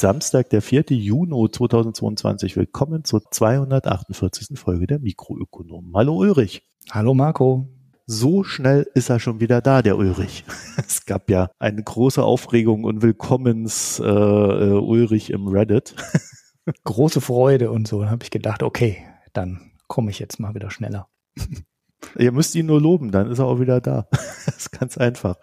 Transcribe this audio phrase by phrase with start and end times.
[0.00, 0.84] Ist Samstag, der 4.
[0.92, 2.56] Juni 2022.
[2.56, 4.58] Willkommen zur 248.
[4.58, 5.92] Folge der Mikroökonomen.
[5.94, 6.66] Hallo Ulrich.
[6.90, 7.68] Hallo Marco.
[8.06, 10.46] So schnell ist er schon wieder da, der Ulrich.
[10.78, 15.94] Es gab ja eine große Aufregung und Willkommens äh, äh Ulrich im Reddit.
[16.84, 18.00] Große Freude und so.
[18.00, 21.08] Da habe ich gedacht, okay, dann komme ich jetzt mal wieder schneller.
[22.18, 24.06] Ihr müsst ihn nur loben, dann ist er auch wieder da.
[24.10, 25.36] das ist ganz einfach.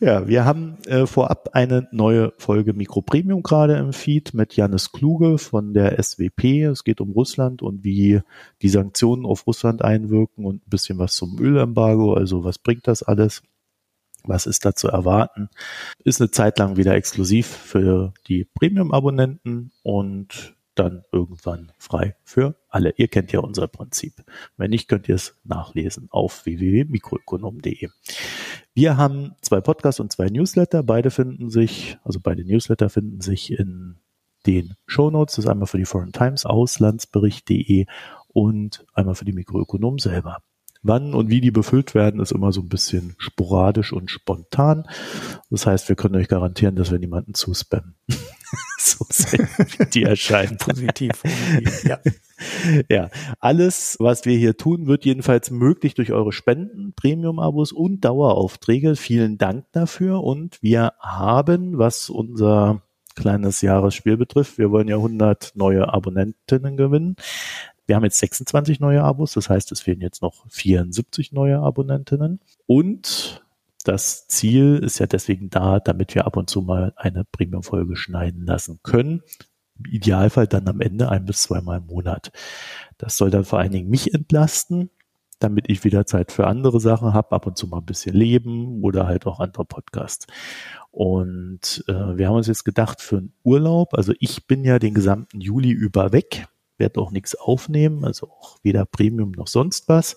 [0.00, 4.56] Ja, ja wir haben äh, vorab eine neue Folge Mikro Premium gerade im Feed mit
[4.56, 6.64] Janis Kluge von der SWP.
[6.64, 8.20] Es geht um Russland und wie
[8.62, 12.14] die Sanktionen auf Russland einwirken und ein bisschen was zum Ölembargo.
[12.14, 13.42] Also was bringt das alles?
[14.24, 15.48] Was ist da zu erwarten?
[16.04, 22.94] Ist eine Zeit lang wieder exklusiv für die Premium-Abonnenten und dann irgendwann frei für alle.
[22.96, 24.24] Ihr kennt ja unser Prinzip.
[24.56, 27.88] Wenn nicht, könnt ihr es nachlesen auf www.mikroökonom.de.
[28.74, 30.82] Wir haben zwei Podcasts und zwei Newsletter.
[30.82, 33.98] Beide finden sich, also beide Newsletter finden sich in
[34.46, 35.36] den Shownotes.
[35.36, 37.86] Das ist einmal für die Foreign Times Auslandsbericht.de
[38.28, 40.38] und einmal für die Mikroökonomen selber.
[40.82, 44.84] Wann und wie die befüllt werden, ist immer so ein bisschen sporadisch und spontan.
[45.50, 47.94] Das heißt, wir können euch garantieren, dass wir niemanden zuspammen.
[48.78, 49.06] so
[49.94, 50.56] die erscheinen.
[50.56, 51.22] Positiv.
[51.84, 51.98] ja.
[52.88, 53.10] ja,
[53.40, 58.96] alles, was wir hier tun, wird jedenfalls möglich durch eure Spenden, Premium-Abos und Daueraufträge.
[58.96, 60.22] Vielen Dank dafür.
[60.22, 62.82] Und wir haben, was unser
[63.14, 67.16] kleines Jahresspiel betrifft, wir wollen ja 100 neue Abonnentinnen gewinnen.
[67.92, 72.40] Wir haben jetzt 26 neue Abos, das heißt, es fehlen jetzt noch 74 neue Abonnentinnen.
[72.64, 73.44] Und
[73.84, 78.46] das Ziel ist ja deswegen da, damit wir ab und zu mal eine Premium-Folge schneiden
[78.46, 79.20] lassen können.
[79.78, 82.32] Im Idealfall dann am Ende ein bis zweimal im Monat.
[82.96, 84.88] Das soll dann vor allen Dingen mich entlasten,
[85.38, 88.82] damit ich wieder Zeit für andere Sachen habe, ab und zu mal ein bisschen leben
[88.82, 90.26] oder halt auch andere Podcasts.
[90.90, 94.94] Und äh, wir haben uns jetzt gedacht für einen Urlaub, also ich bin ja den
[94.94, 96.46] gesamten Juli über weg
[96.82, 100.16] werde auch nichts aufnehmen, also auch weder Premium noch sonst was.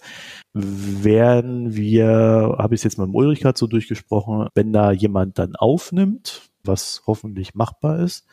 [0.53, 5.37] Werden wir, habe ich es jetzt mit dem Ulrich gerade so durchgesprochen, wenn da jemand
[5.37, 8.25] dann aufnimmt, was hoffentlich machbar ist,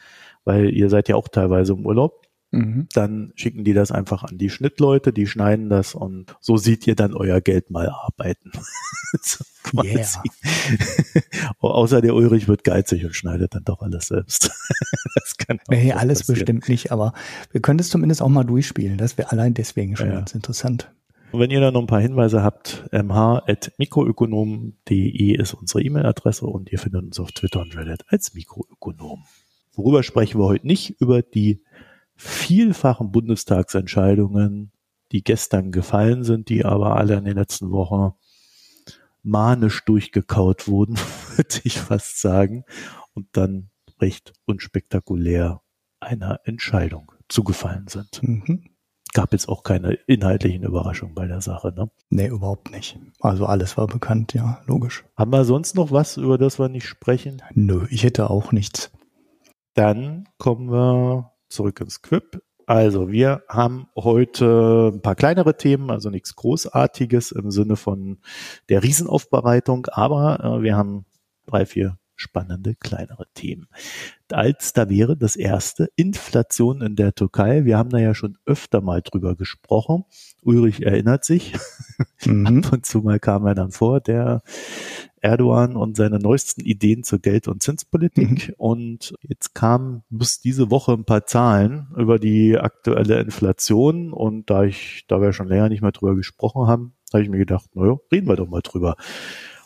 [0.45, 2.87] weil ihr seid ja auch teilweise im Urlaub, Mhm.
[2.93, 6.95] Dann schicken die das einfach an die Schnittleute, die schneiden das und so seht ihr
[6.95, 8.53] dann euer Geld mal arbeiten.
[9.23, 9.43] so
[9.83, 10.07] yeah.
[11.59, 14.51] Außer der Ulrich wird geizig und schneidet dann doch alles selbst.
[15.15, 16.39] das kann nee, alles passieren.
[16.39, 17.15] bestimmt nicht, aber
[17.53, 18.99] wir können es zumindest auch mal durchspielen.
[18.99, 20.17] Das wäre allein deswegen schon ja.
[20.17, 20.93] ganz interessant.
[21.33, 26.79] Und wenn ihr da noch ein paar Hinweise habt, mh.mikroökonom.de ist unsere E-Mail-Adresse und ihr
[26.79, 29.25] findet uns auf Twitter und Reddit als Mikroökonom.
[29.75, 31.01] Worüber sprechen wir heute nicht?
[31.01, 31.63] Über die
[32.23, 34.73] vielfachen Bundestagsentscheidungen,
[35.11, 38.15] die gestern gefallen sind, die aber alle in den letzten Wochen
[39.23, 40.97] manisch durchgekaut wurden,
[41.37, 42.65] würde ich fast sagen,
[43.15, 45.61] und dann recht unspektakulär
[46.01, 48.23] einer Entscheidung zugefallen sind.
[48.23, 48.65] Mhm.
[49.15, 51.91] Gab jetzt auch keine inhaltlichen Überraschungen bei der Sache, ne?
[52.09, 52.99] Nee, überhaupt nicht.
[53.21, 55.05] Also alles war bekannt, ja, logisch.
[55.17, 57.43] Haben wir sonst noch was, über das wir nicht sprechen?
[57.53, 58.91] Nö, ich hätte auch nichts.
[59.75, 62.43] Dann kommen wir zurück ins Quip.
[62.67, 68.19] Also wir haben heute ein paar kleinere Themen, also nichts Großartiges im Sinne von
[68.69, 71.05] der Riesenaufbereitung, aber äh, wir haben
[71.47, 73.67] drei, vier spannende kleinere Themen.
[74.31, 77.65] Als da wäre das erste Inflation in der Türkei.
[77.65, 80.05] Wir haben da ja schon öfter mal drüber gesprochen.
[80.43, 81.55] Ulrich erinnert sich.
[82.25, 82.47] Mhm.
[82.47, 84.43] Ab und zu mal kam er dann vor, der
[85.21, 88.49] Erdogan und seine neuesten Ideen zur Geld- und Zinspolitik.
[88.49, 88.55] Mhm.
[88.59, 94.13] Und jetzt kamen bis diese Woche ein paar Zahlen über die aktuelle Inflation.
[94.13, 97.39] Und da ich, da wir schon länger nicht mehr drüber gesprochen haben, habe ich mir
[97.39, 98.97] gedacht, naja, reden wir doch mal drüber.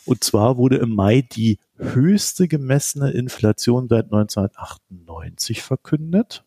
[0.06, 6.44] Und zwar wurde im Mai die höchste gemessene Inflation seit 1998 verkündet.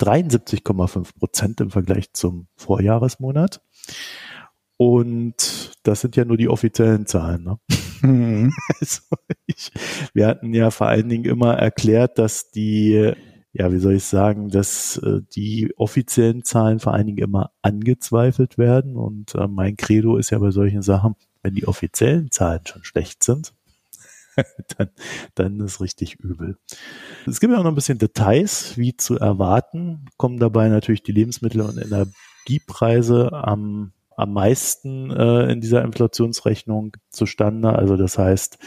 [0.00, 3.62] 73,5 Prozent im Vergleich zum Vorjahresmonat.
[4.76, 7.44] Und das sind ja nur die offiziellen Zahlen.
[7.44, 7.58] Ne?
[8.02, 8.52] Mhm.
[8.80, 9.00] Also
[9.46, 9.72] ich,
[10.14, 13.12] wir hatten ja vor allen Dingen immer erklärt, dass die,
[13.52, 18.56] ja, wie soll ich sagen, dass äh, die offiziellen Zahlen vor allen Dingen immer angezweifelt
[18.56, 18.96] werden.
[18.96, 21.16] Und äh, mein Credo ist ja bei solchen Sachen,
[21.48, 23.54] wenn die offiziellen Zahlen schon schlecht sind,
[24.76, 24.90] dann,
[25.34, 26.58] dann ist richtig übel.
[27.26, 30.04] Es gibt ja auch noch ein bisschen Details, wie zu erwarten.
[30.18, 37.70] Kommen dabei natürlich die Lebensmittel- und Energiepreise am am meisten äh, in dieser Inflationsrechnung zustande.
[37.70, 38.58] Also das heißt,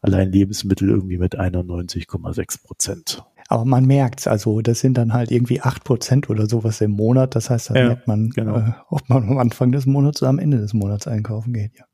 [0.00, 3.24] allein Lebensmittel irgendwie mit 91,6 Prozent.
[3.48, 7.34] Aber man merkt's, also das sind dann halt irgendwie acht Prozent oder sowas im Monat.
[7.34, 8.58] Das heißt, da ja, merkt man, genau.
[8.58, 11.72] äh, ob man am Anfang des Monats oder am Ende des Monats einkaufen geht.
[11.76, 11.84] Ja.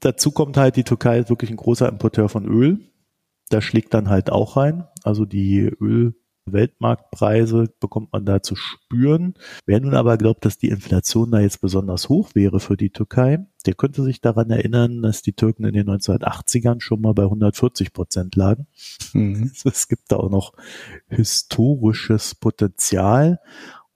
[0.00, 2.78] Dazu kommt halt, die Türkei ist wirklich ein großer Importeur von Öl.
[3.50, 4.86] Da schlägt dann halt auch rein.
[5.04, 6.14] Also die Öl
[6.52, 9.34] Weltmarktpreise bekommt man da zu spüren.
[9.66, 13.46] Wer nun aber glaubt, dass die Inflation da jetzt besonders hoch wäre für die Türkei,
[13.66, 17.92] der könnte sich daran erinnern, dass die Türken in den 1980ern schon mal bei 140
[17.92, 18.66] Prozent lagen.
[19.12, 19.52] Mhm.
[19.64, 20.52] Es gibt da auch noch
[21.08, 23.40] historisches Potenzial.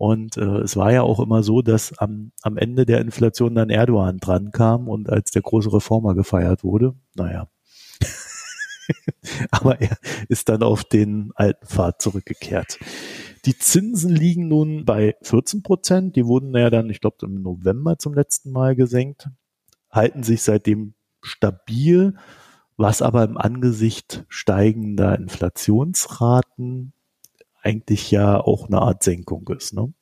[0.03, 3.71] Und äh, es war ja auch immer so, dass am, am Ende der Inflation dann
[3.71, 6.97] Erdogan dran kam und als der große Reformer gefeiert wurde.
[7.15, 7.49] Naja.
[9.53, 9.97] Aber er
[10.29, 12.81] ist dann auf den alten Pfad zurückgekehrt.
[13.45, 16.17] Die Zinsen liegen nun bei 14 Prozent.
[16.17, 19.29] Die wurden ja dann, ich glaube, im November zum letzten Mal gesenkt,
[19.89, 22.17] halten sich seitdem stabil,
[22.77, 26.93] was aber im Angesicht steigender Inflationsraten
[27.63, 29.73] eigentlich ja auch eine Art Senkung ist.
[29.73, 29.93] Ne?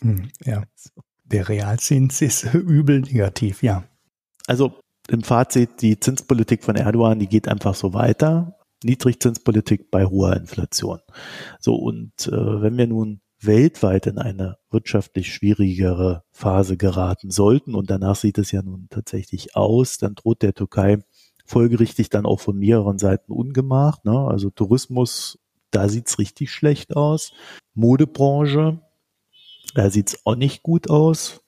[0.00, 0.62] Hm, ja,
[1.24, 3.84] der Realzins ist übel negativ, ja.
[4.46, 4.72] Also
[5.08, 8.58] im Fazit, die Zinspolitik von Erdogan, die geht einfach so weiter.
[8.84, 11.00] Niedrigzinspolitik bei hoher Inflation.
[11.58, 17.90] So, und äh, wenn wir nun weltweit in eine wirtschaftlich schwierigere Phase geraten sollten, und
[17.90, 20.98] danach sieht es ja nun tatsächlich aus, dann droht der Türkei
[21.46, 24.04] folgerichtig dann auch von mehreren Seiten Ungemach.
[24.04, 24.12] Ne?
[24.12, 25.38] Also Tourismus
[25.70, 27.32] da sieht's richtig schlecht aus.
[27.74, 28.80] Modebranche,
[29.74, 31.42] da sieht's auch nicht gut aus.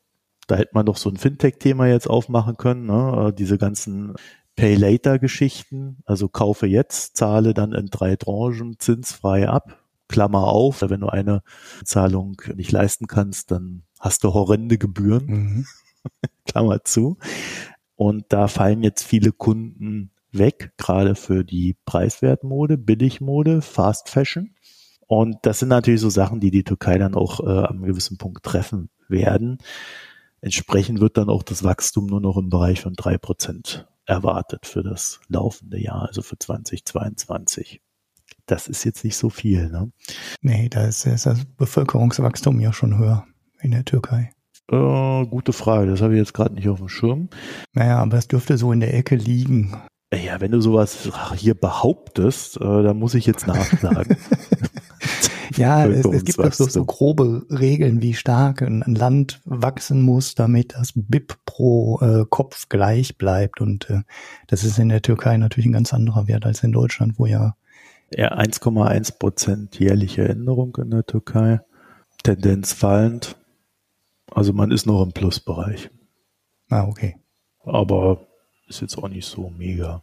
[0.46, 3.28] Da hätte man doch so ein Fintech-Thema jetzt aufmachen können, ne?
[3.28, 4.14] Äh, diese ganzen
[4.56, 9.78] Pay-Later-Geschichten, also kaufe jetzt, zahle dann in drei Tranchen zinsfrei ab.
[10.08, 11.42] Klammer auf, wenn du eine
[11.84, 15.26] Zahlung nicht leisten kannst, dann hast du horrende Gebühren.
[15.26, 15.66] Mhm.
[16.46, 17.16] Klammer zu.
[17.94, 24.54] Und da fallen jetzt viele Kunden weg, gerade für die Preiswertmode, Billigmode, Fast Fashion.
[25.06, 28.44] Und das sind natürlich so Sachen, die die Türkei dann auch äh, am gewissen Punkt
[28.44, 29.58] treffen werden.
[30.40, 34.82] Entsprechend wird dann auch das Wachstum nur noch im Bereich von drei Prozent erwartet für
[34.82, 37.80] das laufende Jahr, also für 2022.
[38.46, 39.92] Das ist jetzt nicht so viel, ne?
[40.40, 43.26] Nee, da ist, ist das Bevölkerungswachstum ja schon höher
[43.60, 44.32] in der Türkei.
[44.70, 47.28] Äh, gute Frage, das habe ich jetzt gerade nicht auf dem Schirm.
[47.72, 49.76] Naja, aber es dürfte so in der Ecke liegen.
[50.12, 54.16] Ja, wenn du sowas hier behauptest, äh, dann muss ich jetzt nachschlagen.
[55.56, 60.34] ja, es, es, gibt doch so, so, grobe Regeln, wie stark ein, Land wachsen muss,
[60.34, 63.60] damit das BIP pro äh, Kopf gleich bleibt.
[63.60, 64.02] Und äh,
[64.48, 67.54] das ist in der Türkei natürlich ein ganz anderer Wert als in Deutschland, wo ja
[68.14, 71.60] ja 1,1 Prozent jährliche Änderung in der Türkei,
[72.22, 73.36] Tendenz fallend.
[74.30, 75.90] Also man ist noch im Plusbereich.
[76.68, 77.16] Ah, okay.
[77.64, 78.26] Aber
[78.70, 80.02] ist jetzt auch nicht so mega.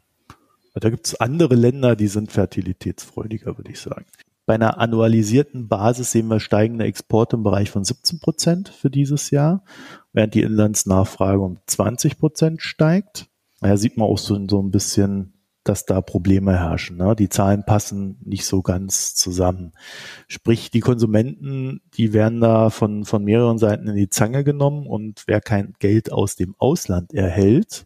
[0.73, 4.05] Da gibt es andere Länder, die sind fertilitätsfreudiger, würde ich sagen.
[4.45, 9.31] Bei einer annualisierten Basis sehen wir steigende Exporte im Bereich von 17 Prozent für dieses
[9.31, 9.63] Jahr,
[10.13, 13.27] während die Inlandsnachfrage um 20 Prozent steigt.
[13.59, 15.33] Daher sieht man auch so, so ein bisschen,
[15.65, 16.97] dass da Probleme herrschen.
[16.97, 17.15] Ne?
[17.15, 19.73] Die Zahlen passen nicht so ganz zusammen.
[20.27, 25.23] Sprich, die Konsumenten, die werden da von, von mehreren Seiten in die Zange genommen und
[25.27, 27.85] wer kein Geld aus dem Ausland erhält,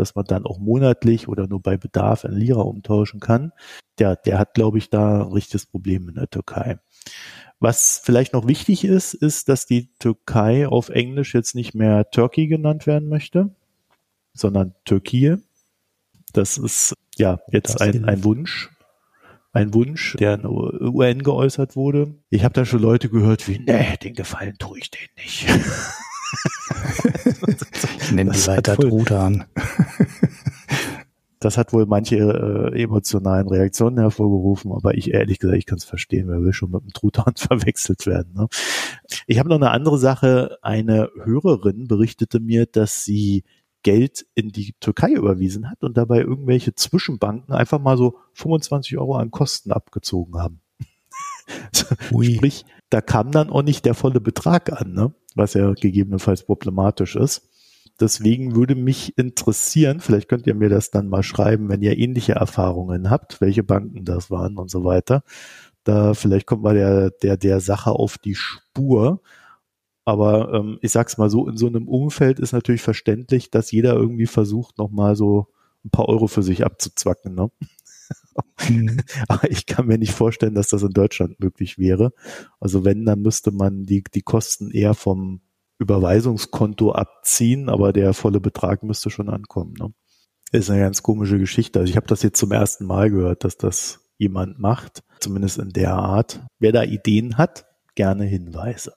[0.00, 3.52] dass man dann auch monatlich oder nur bei Bedarf in Lira umtauschen kann,
[3.98, 6.78] der, der hat, glaube ich, da ein richtiges Problem in der Türkei.
[7.60, 12.46] Was vielleicht noch wichtig ist, ist, dass die Türkei auf Englisch jetzt nicht mehr Turkey
[12.46, 13.54] genannt werden möchte,
[14.32, 15.36] sondern Türkei.
[16.32, 18.70] Das ist ja jetzt ein, ein Wunsch,
[19.52, 22.14] ein Wunsch, der in der UN geäußert wurde.
[22.30, 25.46] Ich habe da schon Leute gehört wie, nee, den Gefallen tue ich denen nicht.
[28.00, 29.44] ich nenne die weiter Truthahn.
[31.40, 35.84] das hat wohl manche äh, emotionalen Reaktionen hervorgerufen, aber ich ehrlich gesagt, ich kann es
[35.84, 38.34] verstehen, wer will schon mit dem Truthahn verwechselt werden.
[38.34, 38.48] Ne?
[39.26, 40.58] Ich habe noch eine andere Sache.
[40.62, 43.44] Eine Hörerin berichtete mir, dass sie
[43.82, 49.16] Geld in die Türkei überwiesen hat und dabei irgendwelche Zwischenbanken einfach mal so 25 Euro
[49.16, 50.60] an Kosten abgezogen haben.
[51.74, 55.14] Sprich, da kam dann auch nicht der volle Betrag an, ne?
[55.36, 57.48] Was ja gegebenenfalls problematisch ist.
[58.00, 62.32] Deswegen würde mich interessieren, vielleicht könnt ihr mir das dann mal schreiben, wenn ihr ähnliche
[62.32, 65.22] Erfahrungen habt, welche Banken das waren und so weiter.
[65.84, 69.20] Da vielleicht kommt mal der, der, der Sache auf die Spur.
[70.06, 73.94] Aber ähm, ich sag's mal so, in so einem Umfeld ist natürlich verständlich, dass jeder
[73.94, 75.48] irgendwie versucht, nochmal so
[75.84, 77.34] ein paar Euro für sich abzuzwacken.
[77.34, 77.50] Ne?
[78.68, 79.00] Mhm.
[79.28, 82.12] Aber ich kann mir nicht vorstellen, dass das in Deutschland möglich wäre.
[82.58, 85.40] Also wenn, dann müsste man die, die Kosten eher vom
[85.78, 89.74] Überweisungskonto abziehen, aber der volle Betrag müsste schon ankommen.
[89.78, 89.92] Ne?
[90.52, 91.80] Ist eine ganz komische Geschichte.
[91.80, 95.70] Also ich habe das jetzt zum ersten Mal gehört, dass das jemand macht, zumindest in
[95.70, 96.40] der Art.
[96.58, 97.64] Wer da Ideen hat,
[97.94, 98.92] gerne Hinweise.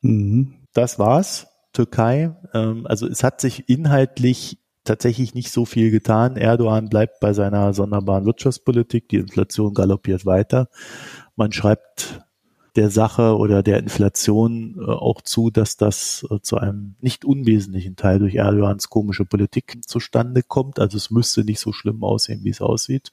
[0.00, 0.66] Mhm.
[0.72, 1.46] Das war's.
[1.72, 2.36] Türkei.
[2.52, 4.58] Ähm, also es hat sich inhaltlich
[4.90, 6.36] tatsächlich nicht so viel getan.
[6.36, 9.08] Erdogan bleibt bei seiner sonderbaren Wirtschaftspolitik.
[9.08, 10.68] Die Inflation galoppiert weiter.
[11.36, 12.20] Man schreibt
[12.74, 17.94] der Sache oder der Inflation äh, auch zu, dass das äh, zu einem nicht unwesentlichen
[17.94, 20.80] Teil durch Erdogans komische Politik zustande kommt.
[20.80, 23.10] Also es müsste nicht so schlimm aussehen, wie es aussieht.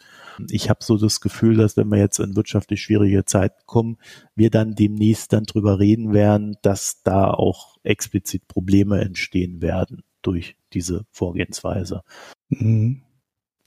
[0.49, 3.97] Ich habe so das Gefühl, dass wenn wir jetzt in wirtschaftlich schwierige Zeiten kommen,
[4.35, 10.55] wir dann demnächst dann drüber reden werden, dass da auch explizit Probleme entstehen werden durch
[10.73, 12.01] diese Vorgehensweise.
[12.49, 13.03] Mhm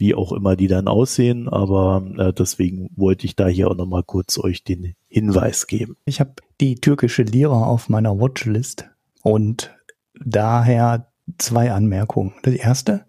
[0.00, 4.02] wie auch immer die dann aussehen, aber äh, deswegen wollte ich da hier auch nochmal
[4.02, 5.99] kurz euch den Hinweis geben.
[6.07, 8.88] Ich habe die türkische Lira auf meiner Watchlist
[9.23, 9.76] und
[10.14, 12.33] daher zwei Anmerkungen.
[12.42, 13.04] Das erste,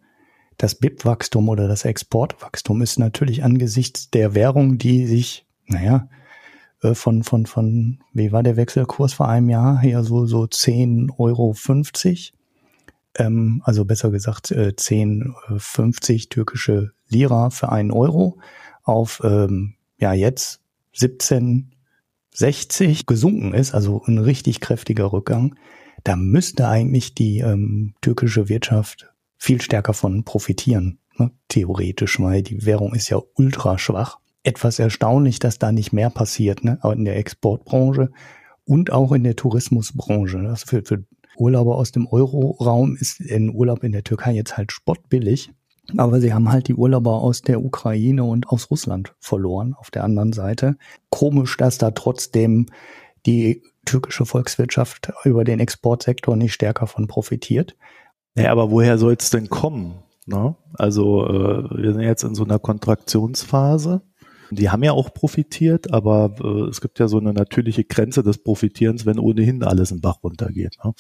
[0.58, 6.10] das BIP-Wachstum oder das Exportwachstum ist natürlich angesichts der Währung, die sich, naja,
[6.82, 9.80] äh, von, von, von, wie war der Wechselkurs vor einem Jahr?
[9.80, 11.54] Hier so, so 10,50 Euro
[13.16, 18.40] ähm, also besser gesagt äh, 10, 50 äh, türkische Lira für einen Euro
[18.84, 20.62] auf ähm, ja jetzt
[20.96, 25.56] 17,60 gesunken ist, also ein richtig kräftiger Rückgang,
[26.04, 31.32] da müsste eigentlich die ähm, türkische Wirtschaft viel stärker von profitieren, ne?
[31.48, 34.20] theoretisch, weil die Währung ist ja ultra schwach.
[34.44, 36.80] Etwas erstaunlich, dass da nicht mehr passiert, ne?
[36.84, 38.12] in der Exportbranche
[38.66, 40.40] und auch in der Tourismusbranche.
[40.40, 41.04] Also für, für
[41.42, 45.52] Urlauber aus dem Euroraum ist ein Urlaub in der Türkei jetzt halt spottbillig.
[45.98, 50.04] Aber sie haben halt die Urlauber aus der Ukraine und aus Russland verloren auf der
[50.04, 50.78] anderen Seite.
[51.10, 52.68] Komisch, dass da trotzdem
[53.26, 57.76] die türkische Volkswirtschaft über den Exportsektor nicht stärker von profitiert.
[58.36, 59.96] Ja, aber woher soll es denn kommen?
[60.28, 60.56] Ne?
[60.74, 64.02] Also äh, wir sind jetzt in so einer Kontraktionsphase.
[64.52, 68.38] Die haben ja auch profitiert, aber äh, es gibt ja so eine natürliche Grenze des
[68.38, 70.78] Profitierens, wenn ohnehin alles im Bach runtergeht.
[70.84, 70.94] Ne?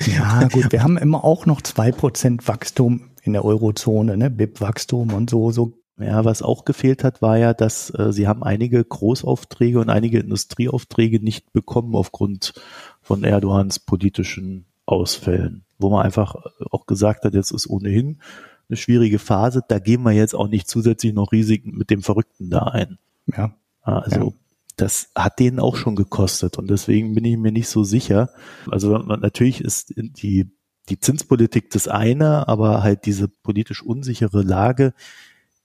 [0.16, 4.30] ja, gut, wir haben immer auch noch zwei Prozent Wachstum in der Eurozone, ne?
[4.30, 8.42] BIP-Wachstum und so, so ja, was auch gefehlt hat, war ja, dass äh, sie haben
[8.42, 12.54] einige Großaufträge und einige Industrieaufträge nicht bekommen aufgrund
[13.00, 16.34] von Erdogans politischen Ausfällen, wo man einfach
[16.70, 18.20] auch gesagt hat, jetzt ist ohnehin
[18.68, 22.50] eine schwierige Phase, da gehen wir jetzt auch nicht zusätzlich noch Risiken mit dem Verrückten
[22.50, 22.98] da ein.
[23.26, 23.54] Ja.
[23.82, 24.32] Also ja.
[24.76, 28.30] das hat denen auch schon gekostet und deswegen bin ich mir nicht so sicher.
[28.70, 30.50] Also natürlich ist die,
[30.88, 34.94] die Zinspolitik das eine, aber halt diese politisch unsichere Lage,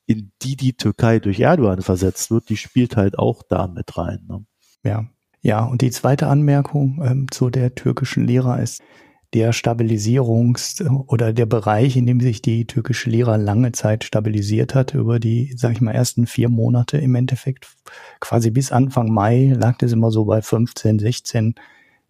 [0.05, 4.25] in die die Türkei durch Erdogan versetzt wird, die spielt halt auch da mit rein.
[4.27, 4.45] Ne?
[4.83, 5.07] Ja.
[5.41, 8.81] Ja, und die zweite Anmerkung ähm, zu der türkischen Lehrer ist,
[9.33, 14.93] der Stabilisierungs- oder der Bereich, in dem sich die türkische Lira lange Zeit stabilisiert hat,
[14.93, 17.67] über die, sag ich mal, ersten vier Monate im Endeffekt,
[18.19, 21.55] quasi bis Anfang Mai lag das immer so bei 15, 16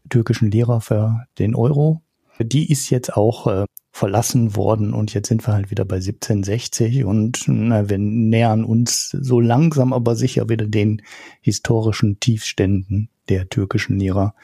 [0.10, 2.02] türkischen Lira für den Euro.
[2.40, 7.04] Die ist jetzt auch äh, verlassen worden und jetzt sind wir halt wieder bei 1760
[7.04, 11.02] und na, wir nähern uns so langsam aber sicher wieder den
[11.42, 14.36] historischen Tiefständen der türkischen Lira.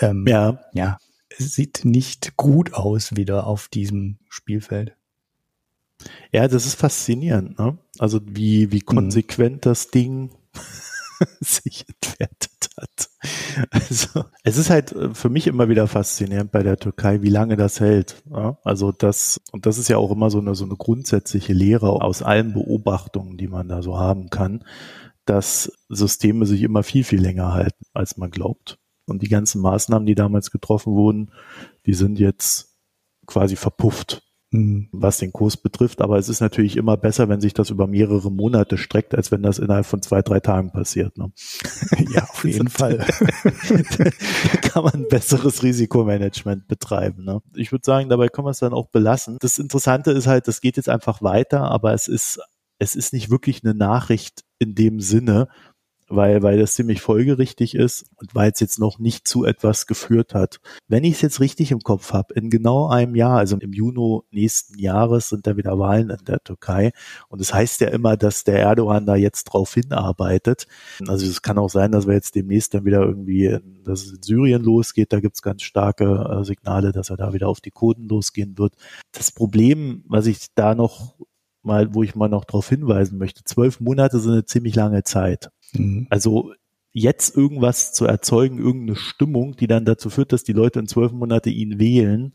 [0.00, 0.58] Ähm, ja.
[0.72, 0.98] Ja,
[1.36, 4.96] sieht nicht gut aus wieder auf diesem Spielfeld.
[6.32, 7.78] Ja, das ist faszinierend, ne?
[7.98, 8.86] Also wie, wie mhm.
[8.86, 9.60] konsequent mhm.
[9.62, 10.30] das Ding
[11.40, 13.08] sich entwertet hat.
[13.70, 17.56] Also es ist halt äh, für mich immer wieder faszinierend bei der Türkei, wie lange
[17.56, 18.22] das hält.
[18.30, 18.58] Ja?
[18.62, 22.22] Also das, und das ist ja auch immer so eine, so eine grundsätzliche Lehre aus
[22.22, 24.64] allen Beobachtungen, die man da so haben kann,
[25.24, 28.78] dass Systeme sich immer viel, viel länger halten, als man glaubt.
[29.08, 31.30] Und die ganzen Maßnahmen, die damals getroffen wurden,
[31.86, 32.76] die sind jetzt
[33.26, 34.88] quasi verpufft, mhm.
[34.92, 36.00] was den Kurs betrifft.
[36.00, 39.42] Aber es ist natürlich immer besser, wenn sich das über mehrere Monate streckt, als wenn
[39.42, 41.16] das innerhalb von zwei, drei Tagen passiert.
[41.16, 41.32] Ne?
[42.12, 42.98] Ja, auf jeden Fall.
[42.98, 47.24] da kann man besseres Risikomanagement betreiben.
[47.24, 47.40] Ne?
[47.54, 49.36] Ich würde sagen, dabei können wir es dann auch belassen.
[49.40, 52.40] Das Interessante ist halt, das geht jetzt einfach weiter, aber es ist
[52.78, 55.48] es ist nicht wirklich eine Nachricht in dem Sinne,
[56.08, 60.34] weil, weil das ziemlich folgerichtig ist und weil es jetzt noch nicht zu etwas geführt
[60.34, 60.60] hat.
[60.86, 64.20] Wenn ich es jetzt richtig im Kopf habe, in genau einem Jahr, also im Juni
[64.30, 66.92] nächsten Jahres sind da wieder Wahlen in der Türkei
[67.28, 70.66] und es das heißt ja immer, dass der Erdogan da jetzt drauf hinarbeitet.
[71.06, 74.12] Also es kann auch sein, dass wir jetzt demnächst dann wieder irgendwie, in, dass es
[74.12, 77.70] in Syrien losgeht, da gibt's ganz starke äh, Signale, dass er da wieder auf die
[77.70, 78.74] Kurden losgehen wird.
[79.12, 81.14] Das Problem, was ich da noch
[81.62, 85.50] mal, wo ich mal noch darauf hinweisen möchte, zwölf Monate sind eine ziemlich lange Zeit.
[85.72, 86.06] Mhm.
[86.10, 86.52] Also
[86.92, 91.12] jetzt irgendwas zu erzeugen, irgendeine Stimmung, die dann dazu führt, dass die Leute in zwölf
[91.12, 92.34] Monate ihn wählen,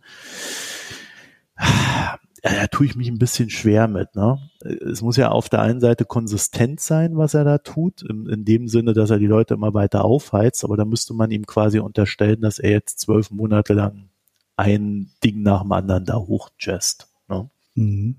[2.43, 4.15] da tue ich mich ein bisschen schwer mit.
[4.15, 4.37] Ne?
[4.61, 8.45] Es muss ja auf der einen Seite konsistent sein, was er da tut, in, in
[8.45, 11.79] dem Sinne, dass er die Leute immer weiter aufheizt, aber da müsste man ihm quasi
[11.79, 14.09] unterstellen, dass er jetzt zwölf Monate lang
[14.55, 17.07] ein Ding nach dem anderen da hochjazzt.
[17.27, 17.49] Ne?
[17.75, 18.15] Mhm.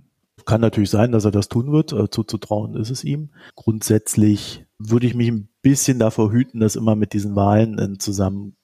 [0.47, 3.31] Kann natürlich sein, dass er das tun wird, äh, zuzutrauen ist es ihm.
[3.55, 8.55] Grundsätzlich würde ich mich ein bisschen davor hüten, das immer mit diesen Wahlen in Zusammenhang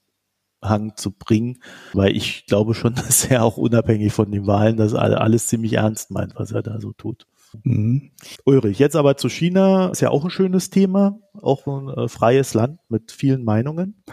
[0.95, 1.61] zu bringen,
[1.93, 6.11] weil ich glaube schon, dass er auch unabhängig von den Wahlen das alles ziemlich ernst
[6.11, 7.27] meint, was er da so tut.
[7.63, 8.11] Mhm.
[8.45, 12.53] Ulrich, jetzt aber zu China, ist ja auch ein schönes Thema, auch ein äh, freies
[12.53, 14.03] Land mit vielen Meinungen.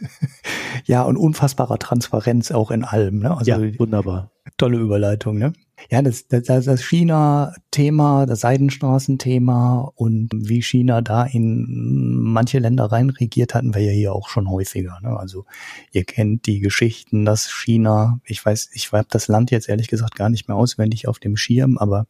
[0.84, 3.18] ja, und unfassbarer Transparenz auch in allem.
[3.20, 3.36] Ne?
[3.36, 4.32] Also, ja, wunderbar.
[4.56, 5.52] Tolle Überleitung, ne?
[5.90, 13.10] Ja, das, das, das China-Thema, das Seidenstraßen-Thema und wie China da in manche Länder rein
[13.10, 14.98] regiert, hatten wir ja hier auch schon häufiger.
[15.02, 15.16] Ne?
[15.16, 15.44] Also
[15.92, 20.16] ihr kennt die Geschichten, dass China, ich weiß, ich habe das Land jetzt ehrlich gesagt
[20.16, 22.06] gar nicht mehr auswendig auf dem Schirm, aber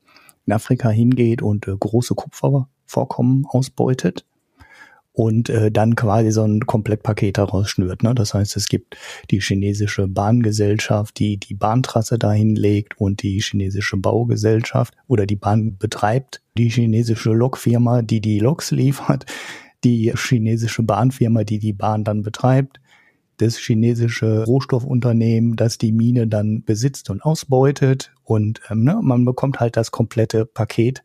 [0.46, 4.24] in Afrika hingeht und äh, große Kupfervorkommen ausbeutet
[5.16, 8.02] und äh, dann quasi so ein Komplettpaket daraus schnürt.
[8.02, 8.14] Ne?
[8.14, 8.98] Das heißt, es gibt
[9.30, 15.78] die chinesische Bahngesellschaft, die die Bahntrasse dahin legt und die chinesische Baugesellschaft oder die Bahn
[15.78, 19.24] betreibt, die chinesische Lokfirma, die die Loks liefert,
[19.84, 22.78] die chinesische Bahnfirma, die die Bahn dann betreibt,
[23.38, 28.12] das chinesische Rohstoffunternehmen, das die Mine dann besitzt und ausbeutet.
[28.26, 31.04] Und ähm, ne, man bekommt halt das komplette Paket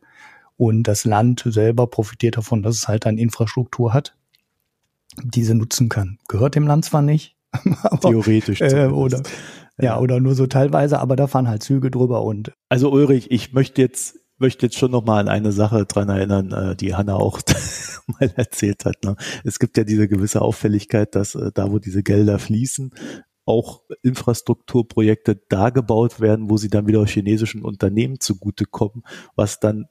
[0.56, 4.16] und das Land selber profitiert davon, dass es halt dann Infrastruktur hat,
[5.22, 6.18] die sie nutzen kann.
[6.28, 7.36] Gehört dem Land zwar nicht,
[7.82, 9.22] aber, theoretisch äh, oder
[9.80, 13.52] ja, oder nur so teilweise, aber da fahren halt Züge drüber und also Ulrich, ich
[13.52, 17.14] möchte jetzt möchte jetzt schon noch mal an eine Sache dran erinnern, äh, die Hanna
[17.14, 17.40] auch
[18.08, 19.04] mal erzählt hat.
[19.04, 19.14] Ne?
[19.44, 22.92] Es gibt ja diese gewisse Auffälligkeit, dass äh, da, wo diese Gelder fließen,
[23.52, 29.04] auch Infrastrukturprojekte da gebaut werden, wo sie dann wieder chinesischen Unternehmen zugutekommen,
[29.36, 29.86] was dann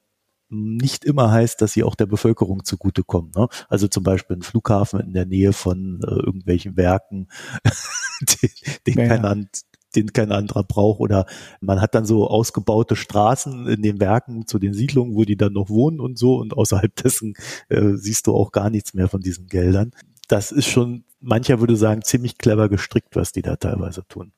[0.52, 3.32] nicht immer heißt, dass sie auch der Bevölkerung zugutekommen.
[3.34, 3.48] Ne?
[3.68, 7.28] Also zum Beispiel ein Flughafen in der Nähe von äh, irgendwelchen Werken,
[8.42, 8.50] den,
[8.86, 9.48] den ja, kein,
[9.96, 11.00] den kein anderer braucht.
[11.00, 11.26] Oder
[11.60, 15.54] man hat dann so ausgebaute Straßen in den Werken zu den Siedlungen, wo die dann
[15.54, 16.36] noch wohnen und so.
[16.36, 17.34] Und außerhalb dessen
[17.70, 19.92] äh, siehst du auch gar nichts mehr von diesen Geldern.
[20.28, 24.32] Das ist schon, mancher würde sagen, ziemlich clever gestrickt, was die da teilweise tun.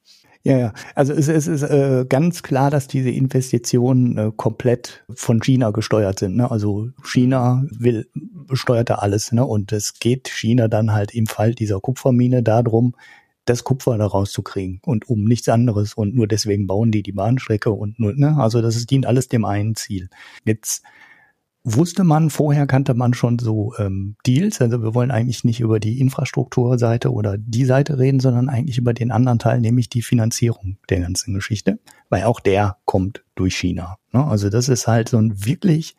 [0.46, 0.72] Ja, ja.
[0.94, 6.18] Also es, es ist äh, ganz klar, dass diese Investitionen äh, komplett von China gesteuert
[6.18, 6.36] sind.
[6.36, 6.50] Ne?
[6.50, 8.06] Also China will
[8.52, 9.46] steuert da alles, ne?
[9.46, 12.94] Und es geht China dann halt im Fall dieser Kupfermine darum,
[13.46, 17.70] das Kupfer da rauszukriegen und um nichts anderes und nur deswegen bauen die die Bahnstrecke
[17.70, 20.08] und nur, ne, also das dient alles dem einen Ziel.
[20.44, 20.82] Jetzt
[21.64, 25.80] wusste man, vorher kannte man schon so ähm, Deals, also wir wollen eigentlich nicht über
[25.80, 30.76] die Infrastrukturseite oder die Seite reden, sondern eigentlich über den anderen Teil, nämlich die Finanzierung
[30.90, 33.96] der ganzen Geschichte, weil auch der kommt durch China.
[34.12, 34.24] Ne?
[34.24, 35.96] Also das ist halt so ein wirklich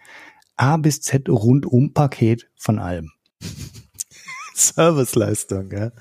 [0.56, 3.12] A bis Z rundum Paket von allem.
[4.58, 5.92] Serviceleistung, ja.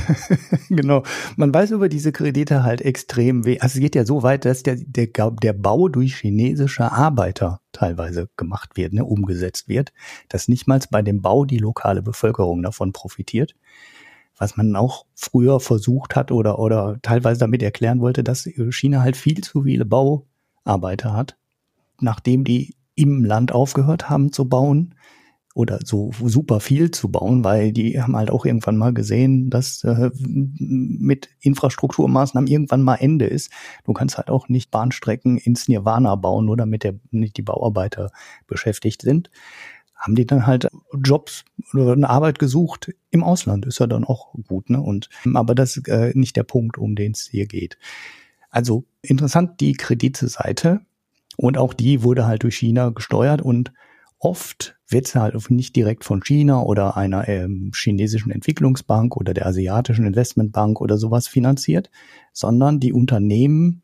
[0.68, 1.02] genau.
[1.36, 3.58] Man weiß über diese Kredite halt extrem weh.
[3.60, 8.28] Also es geht ja so weit, dass der, der, der Bau durch chinesische Arbeiter teilweise
[8.36, 9.94] gemacht wird, ne, umgesetzt wird,
[10.28, 13.54] dass nicht mal bei dem Bau die lokale Bevölkerung davon profitiert.
[14.36, 19.16] Was man auch früher versucht hat oder, oder teilweise damit erklären wollte, dass China halt
[19.16, 21.38] viel zu viele Bauarbeiter hat,
[21.98, 24.94] nachdem die im Land aufgehört haben zu bauen,
[25.56, 29.82] oder so super viel zu bauen, weil die haben halt auch irgendwann mal gesehen, dass
[29.84, 33.50] äh, mit Infrastrukturmaßnahmen irgendwann mal Ende ist.
[33.84, 38.10] Du kannst halt auch nicht Bahnstrecken ins Nirvana bauen, nur damit der, nicht die Bauarbeiter
[38.46, 39.30] beschäftigt sind.
[39.94, 40.68] Haben die dann halt
[41.02, 44.82] Jobs oder eine Arbeit gesucht im Ausland, ist ja dann auch gut, ne?
[44.82, 47.78] Und aber das ist äh, nicht der Punkt, um den es hier geht.
[48.50, 50.82] Also interessant die Kreditseite
[51.38, 53.72] und auch die wurde halt durch China gesteuert und
[54.18, 59.46] Oft wird es halt nicht direkt von China oder einer ähm, chinesischen Entwicklungsbank oder der
[59.46, 61.90] asiatischen Investmentbank oder sowas finanziert,
[62.32, 63.82] sondern die Unternehmen,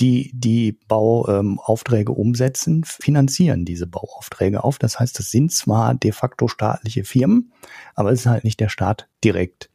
[0.00, 4.78] die die Bauaufträge ähm, umsetzen, finanzieren diese Bauaufträge auf.
[4.78, 7.52] Das heißt, das sind zwar de facto staatliche Firmen,
[7.94, 9.70] aber es ist halt nicht der Staat direkt.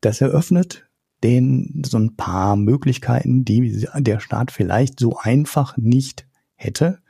[0.00, 0.88] Das eröffnet
[1.22, 7.00] den so ein paar Möglichkeiten, die der Staat vielleicht so einfach nicht hätte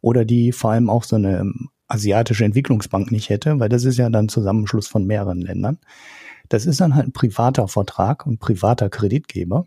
[0.00, 3.98] oder die vor allem auch so eine ähm, asiatische Entwicklungsbank nicht hätte, weil das ist
[3.98, 5.78] ja dann Zusammenschluss von mehreren Ländern.
[6.48, 9.66] Das ist dann halt ein privater Vertrag und privater Kreditgeber.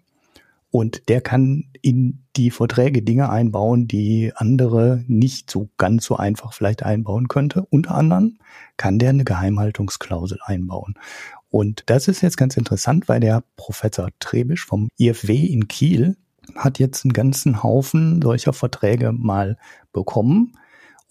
[0.72, 6.54] Und der kann in die Verträge Dinge einbauen, die andere nicht so ganz so einfach
[6.54, 7.66] vielleicht einbauen könnte.
[7.70, 8.38] Unter anderem
[8.78, 10.96] kann der eine Geheimhaltungsklausel einbauen.
[11.50, 16.16] Und das ist jetzt ganz interessant, weil der Professor Trebisch vom IFW in Kiel
[16.56, 19.58] hat jetzt einen ganzen Haufen solcher Verträge mal
[19.92, 20.54] bekommen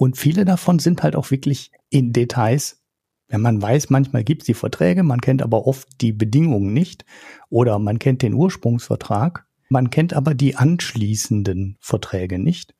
[0.00, 2.80] und viele davon sind halt auch wirklich in Details.
[3.28, 7.04] Wenn man weiß, manchmal gibt es die Verträge, man kennt aber oft die Bedingungen nicht
[7.50, 12.74] oder man kennt den Ursprungsvertrag, man kennt aber die anschließenden Verträge nicht.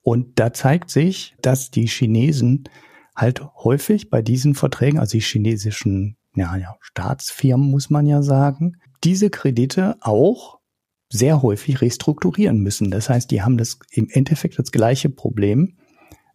[0.00, 2.64] Und da zeigt sich, dass die Chinesen
[3.14, 8.78] halt häufig bei diesen Verträgen, also die chinesischen ja, ja, Staatsfirmen muss man ja sagen,
[9.04, 10.60] diese Kredite auch
[11.10, 12.90] sehr häufig restrukturieren müssen.
[12.90, 15.76] Das heißt, die haben das im Endeffekt das gleiche Problem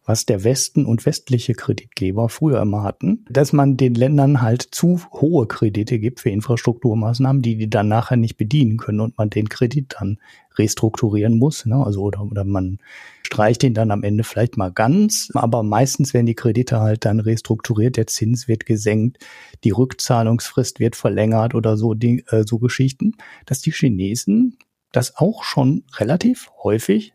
[0.04, 5.00] was der Westen und westliche Kreditgeber früher immer hatten, dass man den Ländern halt zu
[5.12, 9.48] hohe Kredite gibt für Infrastrukturmaßnahmen, die die dann nachher nicht bedienen können und man den
[9.48, 10.18] Kredit dann
[10.56, 11.66] restrukturieren muss.
[11.66, 11.76] Ne?
[11.76, 12.78] Also oder, oder man
[13.22, 17.20] streicht ihn dann am Ende vielleicht mal ganz, aber meistens werden die Kredite halt dann
[17.20, 19.18] restrukturiert, der Zins wird gesenkt,
[19.64, 23.12] die Rückzahlungsfrist wird verlängert oder so, die, äh, so Geschichten,
[23.46, 24.58] dass die Chinesen
[24.92, 27.14] das auch schon relativ häufig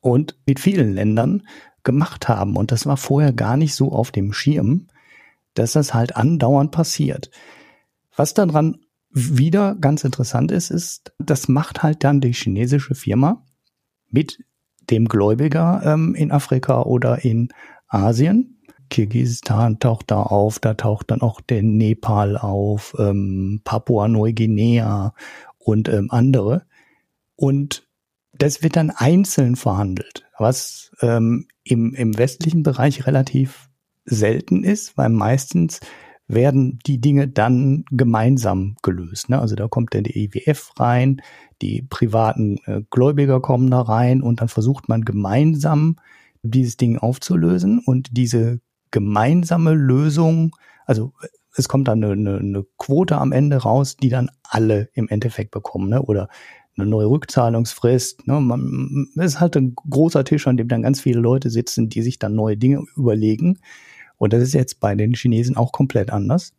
[0.00, 1.44] und mit vielen Ländern
[1.84, 2.56] gemacht haben.
[2.56, 4.88] Und das war vorher gar nicht so auf dem Schirm,
[5.54, 7.30] dass das halt andauernd passiert.
[8.16, 8.78] Was daran
[9.10, 13.44] wieder ganz interessant ist, ist, das macht halt dann die chinesische Firma
[14.10, 14.44] mit
[14.90, 17.48] dem Gläubiger ähm, in Afrika oder in
[17.86, 18.62] Asien.
[18.90, 25.14] Kirgisistan taucht da auf, da taucht dann auch der Nepal auf, ähm, Papua-Neuguinea
[25.58, 26.66] und ähm, andere.
[27.36, 27.88] Und
[28.38, 33.68] das wird dann einzeln verhandelt, was ähm, im, im westlichen Bereich relativ
[34.04, 35.80] selten ist, weil meistens
[36.26, 39.28] werden die Dinge dann gemeinsam gelöst.
[39.28, 39.38] Ne?
[39.38, 41.20] Also da kommt dann die EWF rein,
[41.60, 45.96] die privaten äh, Gläubiger kommen da rein und dann versucht man gemeinsam
[46.42, 50.54] dieses Ding aufzulösen und diese gemeinsame Lösung,
[50.86, 51.12] also
[51.56, 55.50] es kommt dann eine, eine, eine Quote am Ende raus, die dann alle im Endeffekt
[55.52, 56.02] bekommen, ne?
[56.02, 56.28] Oder
[56.76, 58.26] eine neue Rückzahlungsfrist.
[58.26, 58.40] Ne?
[58.40, 62.02] Man, es ist halt ein großer Tisch, an dem dann ganz viele Leute sitzen, die
[62.02, 63.58] sich dann neue Dinge überlegen.
[64.16, 66.52] Und das ist jetzt bei den Chinesen auch komplett anders,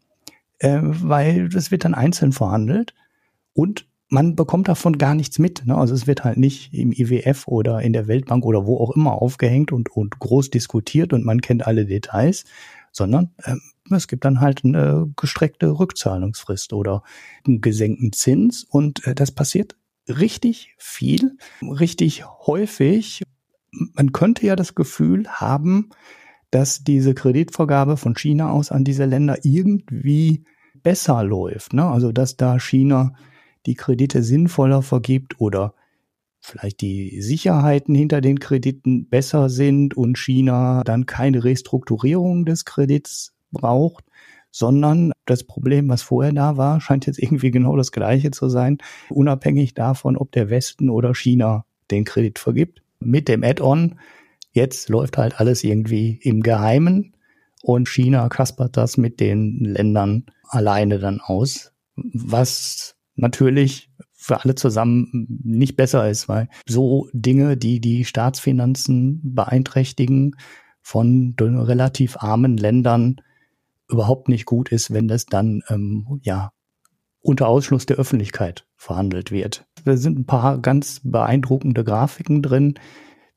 [0.59, 2.93] äh, weil das wird dann einzeln verhandelt
[3.53, 5.65] und man bekommt davon gar nichts mit.
[5.65, 5.75] Ne?
[5.75, 9.13] Also es wird halt nicht im IWF oder in der Weltbank oder wo auch immer
[9.21, 12.45] aufgehängt und, und groß diskutiert und man kennt alle Details,
[12.91, 17.03] sondern ähm, es gibt dann halt eine gestreckte Rückzahlungsfrist oder
[17.45, 19.75] einen gesenkten Zins und äh, das passiert
[20.07, 23.23] richtig viel, richtig häufig.
[23.71, 25.89] Man könnte ja das Gefühl haben,
[26.51, 30.45] dass diese Kreditvergabe von China aus an diese Länder irgendwie
[30.83, 31.73] besser läuft.
[31.73, 31.85] Ne?
[31.85, 33.13] Also dass da China
[33.65, 35.73] die Kredite sinnvoller vergibt oder
[36.39, 43.33] vielleicht die Sicherheiten hinter den Krediten besser sind und China dann keine Restrukturierung des Kredits
[43.51, 44.04] braucht
[44.55, 48.77] sondern das Problem, was vorher da war, scheint jetzt irgendwie genau das gleiche zu sein,
[49.09, 52.81] unabhängig davon, ob der Westen oder China den Kredit vergibt.
[53.01, 53.99] Mit dem Add-on,
[54.53, 57.17] jetzt läuft halt alles irgendwie im Geheimen
[57.63, 65.41] und China kaspert das mit den Ländern alleine dann aus, was natürlich für alle zusammen
[65.43, 70.35] nicht besser ist, weil so Dinge, die die Staatsfinanzen beeinträchtigen,
[70.81, 73.19] von relativ armen Ländern
[73.89, 76.51] überhaupt nicht gut ist, wenn das dann ähm, ja
[77.21, 79.65] unter Ausschluss der Öffentlichkeit verhandelt wird.
[79.83, 82.75] Da sind ein paar ganz beeindruckende Grafiken drin,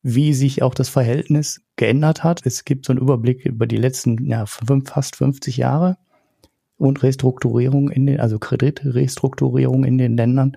[0.02, 2.42] wie sich auch das Verhältnis geändert hat.
[2.44, 5.96] Es gibt so einen Überblick über die letzten ja, fünf, fast 50 Jahre
[6.76, 10.56] und Restrukturierung in den, also Kreditrestrukturierung in den Ländern.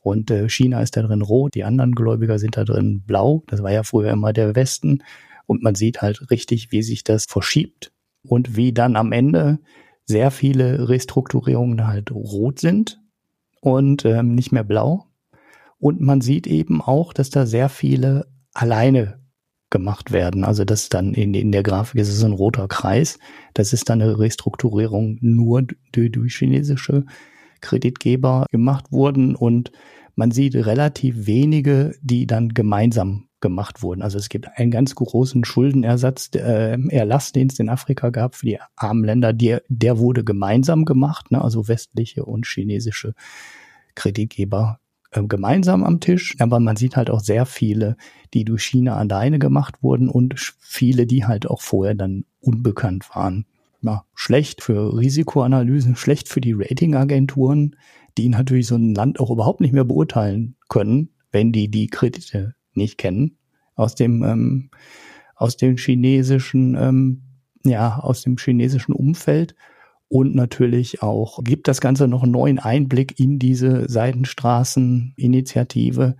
[0.00, 3.42] Und äh, China ist da drin rot, die anderen Gläubiger sind da drin blau.
[3.48, 5.02] Das war ja früher immer der Westen.
[5.46, 9.58] Und man sieht halt richtig, wie sich das verschiebt und wie dann am Ende
[10.04, 13.00] sehr viele Restrukturierungen halt rot sind
[13.60, 15.06] und ähm, nicht mehr blau.
[15.78, 19.20] Und man sieht eben auch, dass da sehr viele alleine
[19.70, 20.44] gemacht werden.
[20.44, 23.18] Also das dann in, in der Grafik ist es ein roter Kreis.
[23.54, 27.04] Das ist dann eine Restrukturierung nur durch, durch chinesische
[27.60, 29.72] Kreditgeber gemacht wurden und
[30.14, 34.02] man sieht relativ wenige, die dann gemeinsam gemacht wurden.
[34.02, 38.46] Also es gibt einen ganz großen Schuldenersatz, äh, Erlass, den es in Afrika gab für
[38.46, 41.42] die armen Länder, der, der wurde gemeinsam gemacht, ne?
[41.42, 43.14] also westliche und chinesische
[43.94, 46.36] Kreditgeber äh, gemeinsam am Tisch.
[46.38, 47.96] Aber man sieht halt auch sehr viele,
[48.34, 53.46] die durch China alleine gemacht wurden und viele, die halt auch vorher dann unbekannt waren.
[53.80, 57.76] Ja, schlecht für Risikoanalysen, schlecht für die Ratingagenturen,
[58.16, 62.56] die natürlich so ein Land auch überhaupt nicht mehr beurteilen können, wenn die die Kredite
[62.78, 63.36] nicht kennen
[63.74, 64.70] aus dem ähm,
[65.34, 67.22] aus dem chinesischen ähm,
[67.64, 69.54] ja aus dem chinesischen Umfeld
[70.08, 76.16] und natürlich auch gibt das Ganze noch einen neuen Einblick in diese Seidenstraßeninitiative,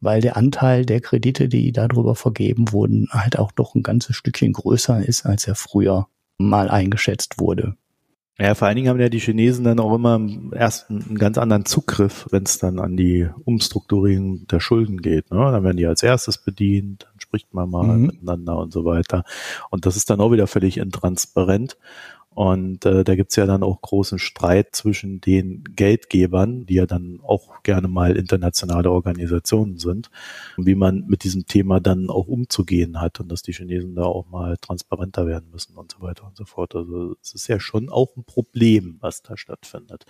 [0.00, 4.52] weil der Anteil der Kredite, die darüber vergeben wurden, halt auch doch ein ganzes Stückchen
[4.52, 7.76] größer ist, als er früher mal eingeschätzt wurde.
[8.40, 10.20] Ja, vor allen Dingen haben ja die Chinesen dann auch immer
[10.52, 15.32] erst einen ganz anderen Zugriff, wenn es dann an die Umstrukturierung der Schulden geht.
[15.32, 15.38] Ne?
[15.38, 18.06] Dann werden die als erstes bedient, dann spricht man mal mhm.
[18.06, 19.24] miteinander und so weiter.
[19.70, 21.76] Und das ist dann auch wieder völlig intransparent.
[22.38, 27.18] Und äh, da gibt's ja dann auch großen Streit zwischen den Geldgebern, die ja dann
[27.24, 30.08] auch gerne mal internationale Organisationen sind,
[30.56, 34.28] wie man mit diesem Thema dann auch umzugehen hat und dass die Chinesen da auch
[34.28, 36.76] mal transparenter werden müssen und so weiter und so fort.
[36.76, 40.04] Also es ist ja schon auch ein Problem, was da stattfindet.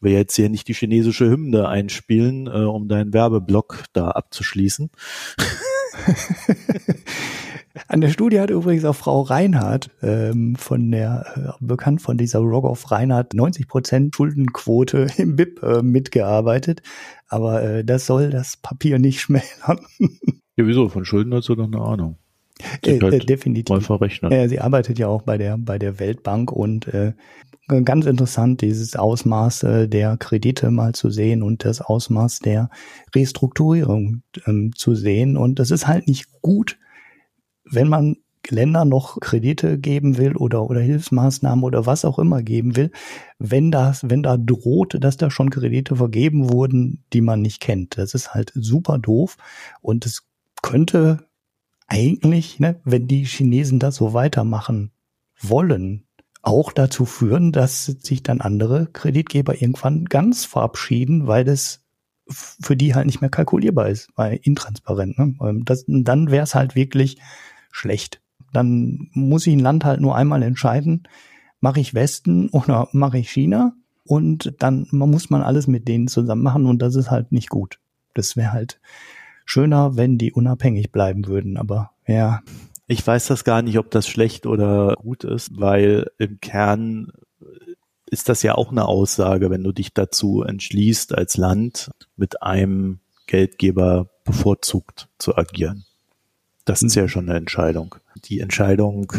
[0.00, 4.90] Wir jetzt hier nicht die chinesische Hymne einspielen, äh, um deinen Werbeblock da abzuschließen.
[7.86, 12.40] An der Studie hat übrigens auch Frau Reinhardt ähm, von der, äh, bekannt von dieser
[12.40, 16.82] Rogoff Reinhardt, 90 Prozent Schuldenquote im BIP äh, mitgearbeitet.
[17.28, 19.46] Aber äh, das soll das Papier nicht schmälern.
[20.56, 20.88] ja, wieso?
[20.88, 22.16] Von Schulden hast du doch eine Ahnung.
[22.82, 23.68] Äh, halt äh, definitiv.
[23.74, 24.32] Mal verrechnet.
[24.32, 27.12] Äh, sie arbeitet ja auch bei der, bei der Weltbank und äh,
[27.84, 32.70] ganz interessant, dieses Ausmaß äh, der Kredite mal zu sehen und das Ausmaß der
[33.14, 35.36] Restrukturierung ähm, zu sehen.
[35.36, 36.78] Und das ist halt nicht gut,
[37.70, 38.16] wenn man
[38.50, 42.90] Ländern noch Kredite geben will oder, oder Hilfsmaßnahmen oder was auch immer geben will,
[43.38, 47.98] wenn das, wenn da droht, dass da schon Kredite vergeben wurden, die man nicht kennt.
[47.98, 49.36] Das ist halt super doof
[49.82, 50.24] und es
[50.62, 51.26] könnte
[51.86, 54.92] eigentlich, ne, wenn die Chinesen das so weitermachen
[55.40, 56.04] wollen,
[56.42, 61.84] auch dazu führen, dass sich dann andere Kreditgeber irgendwann ganz verabschieden, weil das
[62.30, 65.18] für die halt nicht mehr kalkulierbar ist, weil intransparent.
[65.18, 65.34] Ne?
[65.40, 67.18] Ähm, das, dann wäre es halt wirklich
[67.70, 68.20] schlecht.
[68.52, 71.06] Dann muss ich ein Land halt nur einmal entscheiden,
[71.60, 73.72] mache ich Westen oder mache ich China?
[74.04, 77.78] Und dann muss man alles mit denen zusammen machen und das ist halt nicht gut.
[78.14, 78.80] Das wäre halt
[79.44, 82.40] schöner, wenn die unabhängig bleiben würden, aber ja.
[82.86, 87.12] Ich weiß das gar nicht, ob das schlecht oder gut ist, weil im Kern
[88.06, 93.00] ist das ja auch eine Aussage, wenn du dich dazu entschließt, als Land mit einem
[93.26, 95.84] Geldgeber bevorzugt zu agieren.
[96.68, 97.94] Das ist ja schon eine Entscheidung.
[98.26, 99.10] Die Entscheidung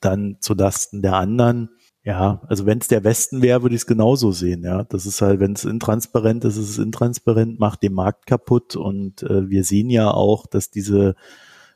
[0.00, 1.70] dann zu Lasten der anderen,
[2.02, 4.82] ja, also wenn es der Westen wäre, würde ich es genauso sehen, ja.
[4.82, 9.22] Das ist halt, wenn es intransparent ist, ist es intransparent, macht den Markt kaputt und
[9.22, 11.14] äh, wir sehen ja auch, dass diese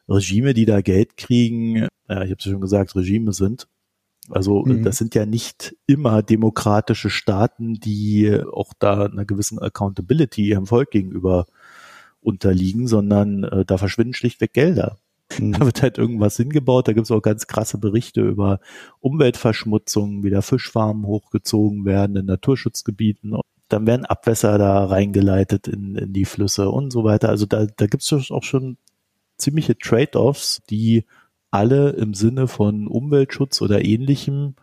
[0.09, 3.69] Regime, die da Geld kriegen, ja, ich habe es ja schon gesagt, Regime sind.
[4.31, 4.83] Also mhm.
[4.83, 10.91] das sind ja nicht immer demokratische Staaten, die auch da einer gewissen Accountability ihrem Volk
[10.91, 11.47] gegenüber
[12.21, 14.99] unterliegen, sondern äh, da verschwinden schlichtweg Gelder.
[15.39, 15.53] Mhm.
[15.53, 16.89] Da wird halt irgendwas hingebaut.
[16.89, 18.61] Da gibt es auch ganz krasse Berichte über
[19.01, 23.37] Umweltverschmutzung, wie da Fischfarmen hochgezogen werden in Naturschutzgebieten.
[23.69, 27.31] Dann werden Abwässer da reingeleitet in, in die Flüsse und so weiter.
[27.31, 28.77] Also da, da gibt es auch schon
[29.39, 31.05] ziemliche Trade-offs, die
[31.51, 34.55] alle im Sinne von Umweltschutz oder ähnlichem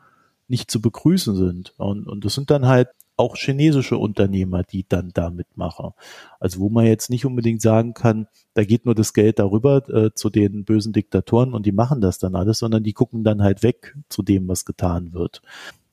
[0.47, 1.73] nicht zu begrüßen sind.
[1.77, 2.89] Und, und das sind dann halt
[3.21, 5.91] auch chinesische Unternehmer, die dann da mitmachen.
[6.39, 10.13] Also wo man jetzt nicht unbedingt sagen kann, da geht nur das Geld darüber äh,
[10.13, 13.63] zu den bösen Diktatoren und die machen das dann alles, sondern die gucken dann halt
[13.63, 15.41] weg zu dem, was getan wird.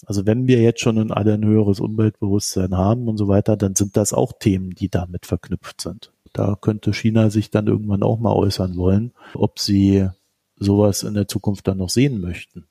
[0.06, 3.74] Also wenn wir jetzt schon in alle ein höheres Umweltbewusstsein haben und so weiter, dann
[3.74, 6.12] sind das auch Themen, die damit verknüpft sind.
[6.32, 10.08] Da könnte China sich dann irgendwann auch mal äußern wollen, ob sie
[10.56, 12.66] sowas in der Zukunft dann noch sehen möchten.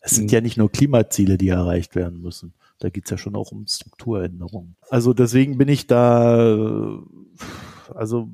[0.00, 0.34] Es sind hm.
[0.34, 2.54] ja nicht nur Klimaziele, die erreicht werden müssen.
[2.80, 4.74] Da geht's ja schon auch um Strukturänderungen.
[4.88, 6.98] Also deswegen bin ich da,
[7.94, 8.28] also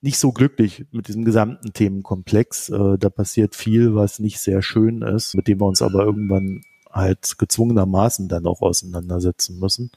[0.00, 2.68] nicht so glücklich mit diesem gesamten Themenkomplex.
[2.68, 6.62] Äh, da passiert viel, was nicht sehr schön ist, mit dem wir uns aber irgendwann
[6.90, 9.90] halt gezwungenermaßen dann auch auseinandersetzen müssen.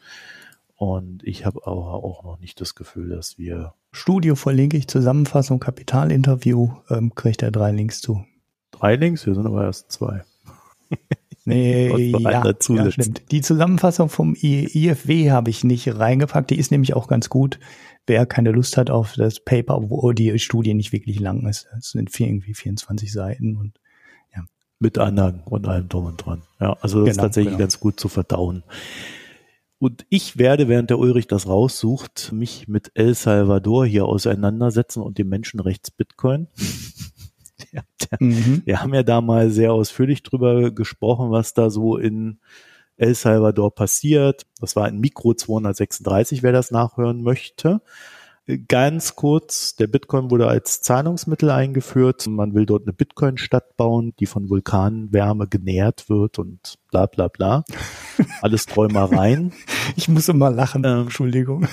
[0.76, 3.74] Und ich habe aber auch noch nicht das Gefühl, dass wir.
[3.92, 8.26] Studio verlinke ich, Zusammenfassung, Kapitalinterview, ähm, kriegt er drei Links zu.
[8.72, 9.26] Drei Links?
[9.26, 10.24] Wir sind aber erst zwei.
[11.52, 13.24] Nee, ja, ja, stimmt.
[13.32, 16.50] Die Zusammenfassung vom IFW habe ich nicht reingepackt.
[16.50, 17.60] Die ist nämlich auch ganz gut.
[18.08, 21.68] Wer keine Lust hat auf das Paper, wo die Studie nicht wirklich lang ist.
[21.78, 23.80] Es sind irgendwie 24 Seiten und
[24.36, 24.44] ja.
[24.80, 26.42] Mit Anhang und allem drum und dran.
[26.60, 27.60] Ja, also das genau, ist tatsächlich genau.
[27.60, 28.64] ganz gut zu verdauen.
[29.82, 35.18] Und ich werde, während der Ulrich das raussucht, mich mit El Salvador hier auseinandersetzen und
[35.18, 36.48] dem Menschenrechts Bitcoin.
[37.72, 38.62] der, mhm.
[38.66, 42.40] Wir haben ja da mal sehr ausführlich drüber gesprochen, was da so in
[42.98, 44.46] El Salvador passiert.
[44.60, 47.82] Das war in Mikro 236, wer das nachhören möchte.
[48.68, 52.26] Ganz kurz, der Bitcoin wurde als Zahlungsmittel eingeführt.
[52.28, 57.64] Man will dort eine Bitcoin-Stadt bauen, die von Vulkanwärme genährt wird und bla bla bla.
[58.42, 59.54] Alles Träumereien.
[59.96, 61.68] Ich muss immer lachen, ähm, Entschuldigung.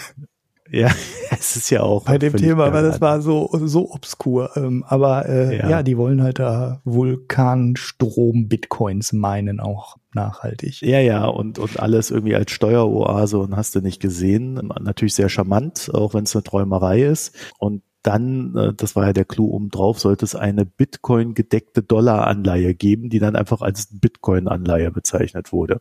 [0.70, 0.90] Ja,
[1.30, 2.04] es ist ja auch.
[2.04, 4.50] Bei dem Thema, weil das war so, so obskur.
[4.56, 5.68] Ähm, aber äh, ja.
[5.68, 5.82] ja.
[5.82, 10.80] die wollen halt da Vulkanstrom-Bitcoins meinen auch nachhaltig.
[10.82, 14.54] Ja, ja, und, und alles irgendwie als Steueroase und hast du nicht gesehen.
[14.80, 17.36] Natürlich sehr charmant, auch wenn es eine Träumerei ist.
[17.58, 22.74] Und dann, äh, das war ja der Clou oben drauf, sollte es eine Bitcoin-gedeckte Dollaranleihe
[22.74, 25.80] geben, die dann einfach als Bitcoin-Anleihe bezeichnet wurde,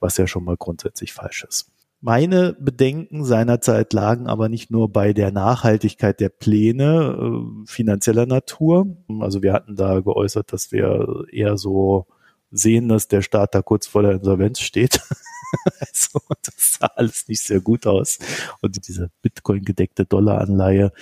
[0.00, 1.70] was ja schon mal grundsätzlich falsch ist.
[2.00, 8.96] Meine Bedenken seinerzeit lagen aber nicht nur bei der Nachhaltigkeit der Pläne äh, finanzieller Natur.
[9.20, 12.06] Also wir hatten da geäußert, dass wir eher so
[12.50, 15.00] sehen, dass der Staat da kurz vor der Insolvenz steht.
[15.80, 18.18] also das sah alles nicht sehr gut aus.
[18.60, 20.92] Und diese Bitcoin-gedeckte Dollaranleihe,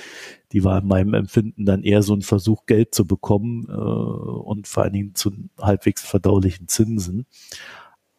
[0.53, 4.69] die war in meinem Empfinden dann eher so ein Versuch, Geld zu bekommen äh, und
[4.69, 7.27] vor allen Dingen zu halbwegs verdaulichen Zinsen.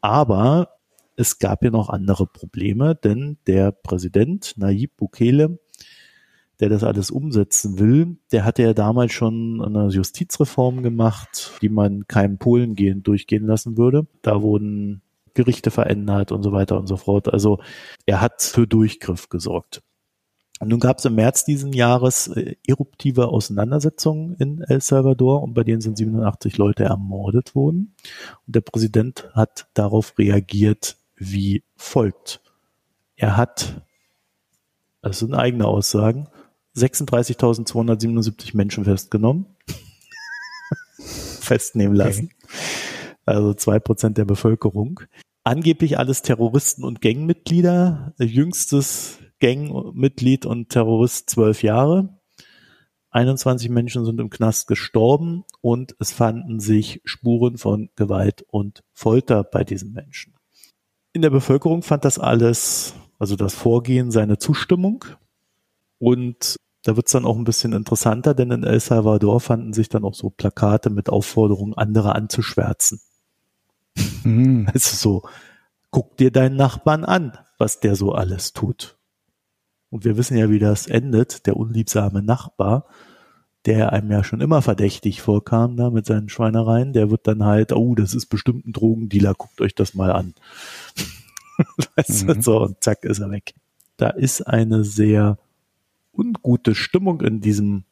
[0.02, 0.75] Aber
[1.16, 5.60] es gab ja noch andere Probleme, denn der Präsident Nayib Bukele,
[6.60, 12.08] der das alles umsetzen will, der hatte ja damals schon eine Justizreform gemacht, die man
[12.08, 14.08] keinem Polen gehen, durchgehen lassen würde.
[14.22, 15.02] Da wurden
[15.34, 17.32] Gerichte verändert und so weiter und so fort.
[17.32, 17.60] Also
[18.06, 19.84] er hat für Durchgriff gesorgt.
[20.62, 25.54] Und nun gab es im März diesen Jahres äh, eruptive Auseinandersetzungen in El Salvador und
[25.54, 27.94] bei denen sind 87 Leute ermordet worden.
[28.48, 32.42] Und der Präsident hat darauf reagiert wie folgt.
[33.16, 33.82] Er hat,
[35.02, 36.28] das sind eigene Aussagen,
[36.76, 39.46] 36.277 Menschen festgenommen,
[41.00, 42.30] festnehmen lassen.
[42.44, 42.56] Okay.
[43.26, 45.00] Also zwei Prozent der Bevölkerung.
[45.44, 48.14] Angeblich alles Terroristen und Gangmitglieder.
[48.20, 52.10] Jüngstes Gangmitglied und Terrorist zwölf Jahre.
[53.12, 59.44] 21 Menschen sind im Knast gestorben und es fanden sich Spuren von Gewalt und Folter
[59.44, 60.35] bei diesen Menschen.
[61.16, 65.06] In der Bevölkerung fand das alles, also das Vorgehen, seine Zustimmung.
[65.98, 69.88] Und da wird es dann auch ein bisschen interessanter, denn in El Salvador fanden sich
[69.88, 73.00] dann auch so Plakate mit Aufforderungen, andere anzuschwärzen.
[74.26, 74.68] Mhm.
[74.74, 75.30] Also so,
[75.90, 78.98] guck dir deinen Nachbarn an, was der so alles tut.
[79.90, 81.48] Und wir wissen ja, wie das endet.
[81.48, 82.88] Der unliebsame Nachbar,
[83.66, 87.72] der einem ja schon immer verdächtig vorkam da mit seinen Schweinereien, der wird dann halt,
[87.72, 90.34] oh, das ist bestimmt ein Drogendealer, guckt euch das mal an.
[91.96, 92.28] weißt mhm.
[92.28, 93.56] du, so, und zack, ist er weg.
[93.98, 95.38] Da ist eine sehr
[96.14, 97.84] ungute Stimmung in diesem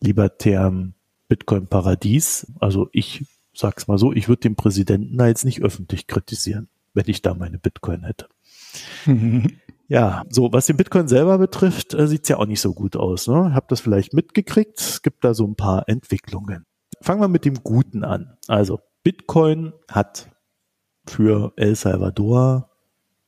[0.00, 0.94] libertären
[1.28, 2.52] Bitcoin-Paradies.
[2.60, 7.04] Also ich sag's mal so, ich würde den Präsidenten da jetzt nicht öffentlich kritisieren, wenn
[7.06, 8.28] ich da meine Bitcoin hätte.
[9.06, 9.58] Mhm.
[9.92, 13.28] Ja, so was den Bitcoin selber betrifft, äh, sieht's ja auch nicht so gut aus.
[13.28, 13.52] Ne?
[13.54, 14.80] Habt das vielleicht mitgekriegt?
[14.80, 16.64] Es gibt da so ein paar Entwicklungen.
[17.02, 18.38] Fangen wir mit dem Guten an.
[18.48, 20.30] Also Bitcoin hat
[21.06, 22.70] für El Salvador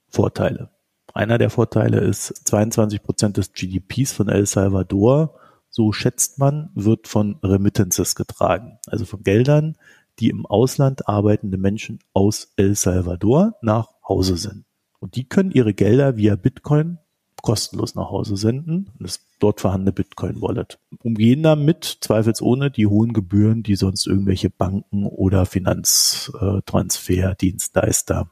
[0.09, 0.71] Vorteile.
[1.13, 7.09] Einer der Vorteile ist 22 Prozent des GDPs von El Salvador, so schätzt man, wird
[7.09, 9.77] von Remittances getragen, also von Geldern,
[10.19, 14.65] die im Ausland arbeitende Menschen aus El Salvador nach Hause sind.
[15.05, 16.97] Und die können ihre Gelder via Bitcoin
[17.43, 20.79] kostenlos nach Hause senden, das dort vorhandene Bitcoin-Wallet.
[21.03, 28.31] Umgehen damit zweifelsohne die hohen Gebühren, die sonst irgendwelche Banken oder Finanztransferdienstleister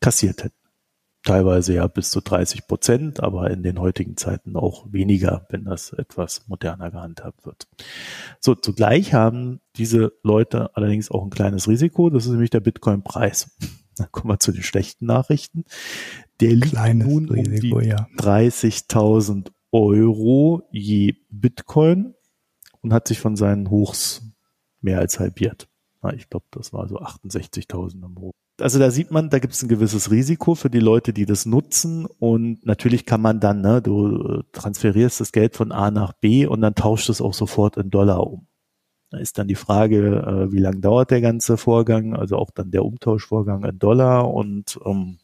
[0.00, 0.60] kassiert hätten
[1.22, 5.92] teilweise ja bis zu 30 Prozent, aber in den heutigen Zeiten auch weniger, wenn das
[5.92, 7.68] etwas moderner gehandhabt wird.
[8.40, 13.56] So, zugleich haben diese Leute allerdings auch ein kleines Risiko, das ist nämlich der Bitcoin-Preis.
[14.00, 15.64] Dann kommen wir zu den schlechten Nachrichten.
[16.40, 18.08] Der liegt Kleines nun um Risiko, die ja.
[18.16, 22.14] 30.000 Euro je Bitcoin
[22.80, 24.22] und hat sich von seinen Hochs
[24.80, 25.68] mehr als halbiert.
[26.14, 29.62] Ich glaube, das war so 68.000 im Hoch also da sieht man, da gibt es
[29.62, 32.06] ein gewisses Risiko für die Leute, die das nutzen.
[32.06, 36.60] Und natürlich kann man dann, ne, du transferierst das Geld von A nach B und
[36.60, 38.46] dann tauscht es auch sofort in Dollar um.
[39.10, 42.70] Da ist dann die Frage, äh, wie lange dauert der ganze Vorgang, also auch dann
[42.70, 45.18] der Umtauschvorgang in Dollar und ähm,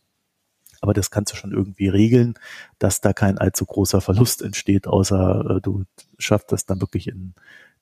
[0.80, 2.34] aber das kannst du schon irgendwie regeln,
[2.78, 5.84] dass da kein allzu großer Verlust entsteht, außer äh, du
[6.18, 7.34] schaffst das dann wirklich in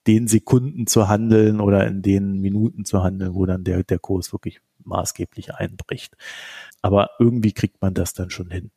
[0.07, 4.33] den Sekunden zu handeln oder in den Minuten zu handeln, wo dann der, der Kurs
[4.33, 6.15] wirklich maßgeblich einbricht.
[6.83, 8.71] Aber irgendwie kriegt man das dann schon hin.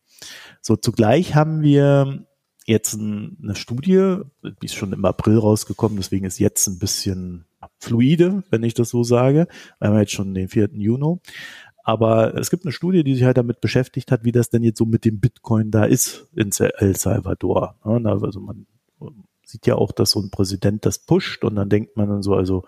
[0.62, 2.26] So, zugleich haben wir
[2.68, 7.46] jetzt ein, eine Studie, die ist schon im April rausgekommen, deswegen ist jetzt ein bisschen
[7.80, 9.48] fluide, wenn ich das so sage.
[9.80, 10.70] Wir haben jetzt schon den 4.
[10.74, 11.20] Juni.
[11.84, 14.78] Aber es gibt eine Studie, die sich halt damit beschäftigt hat, wie das denn jetzt
[14.78, 17.76] so mit dem Bitcoin da ist in El Salvador.
[17.82, 18.68] Also man
[19.46, 22.36] sieht ja auch, dass so ein Präsident das pusht und dann denkt man dann so,
[22.36, 22.66] also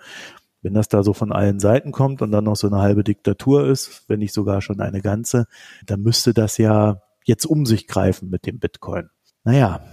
[0.62, 3.68] wenn das da so von allen Seiten kommt und dann noch so eine halbe Diktatur
[3.68, 5.48] ist, wenn nicht sogar schon eine ganze,
[5.86, 9.10] dann müsste das ja jetzt um sich greifen mit dem Bitcoin.
[9.44, 9.84] Naja,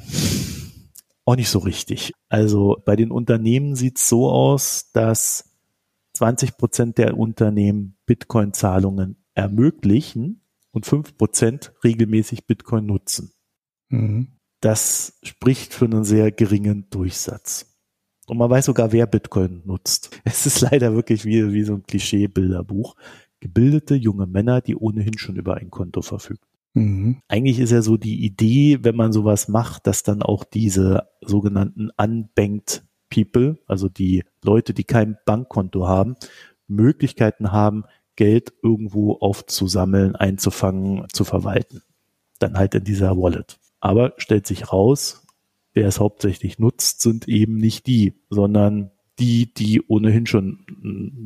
[1.24, 2.12] auch nicht so richtig.
[2.28, 5.57] Also bei den Unternehmen sieht es so aus, dass
[6.14, 10.42] 20 Prozent der Unternehmen Bitcoin-Zahlungen ermöglichen
[10.72, 13.32] und 5 Prozent regelmäßig Bitcoin nutzen.
[13.88, 17.78] Mhm das spricht für einen sehr geringen Durchsatz.
[18.26, 20.20] Und man weiß sogar, wer Bitcoin nutzt.
[20.24, 22.97] Es ist leider wirklich wie, wie so ein Klischee-Bilderbuch.
[23.38, 26.40] Gebildete junge Männer, die ohnehin schon über ein Konto verfügen.
[26.76, 27.16] Mhm.
[27.26, 31.90] Eigentlich ist ja so die Idee, wenn man sowas macht, dass dann auch diese sogenannten
[31.96, 36.16] unbanked People, also die Leute, die kein Bankkonto haben,
[36.68, 41.82] Möglichkeiten haben, Geld irgendwo aufzusammeln, einzufangen, zu verwalten.
[42.38, 43.58] Dann halt in dieser Wallet.
[43.80, 45.22] Aber stellt sich raus,
[45.72, 50.66] wer es hauptsächlich nutzt, sind eben nicht die, sondern die, die ohnehin schon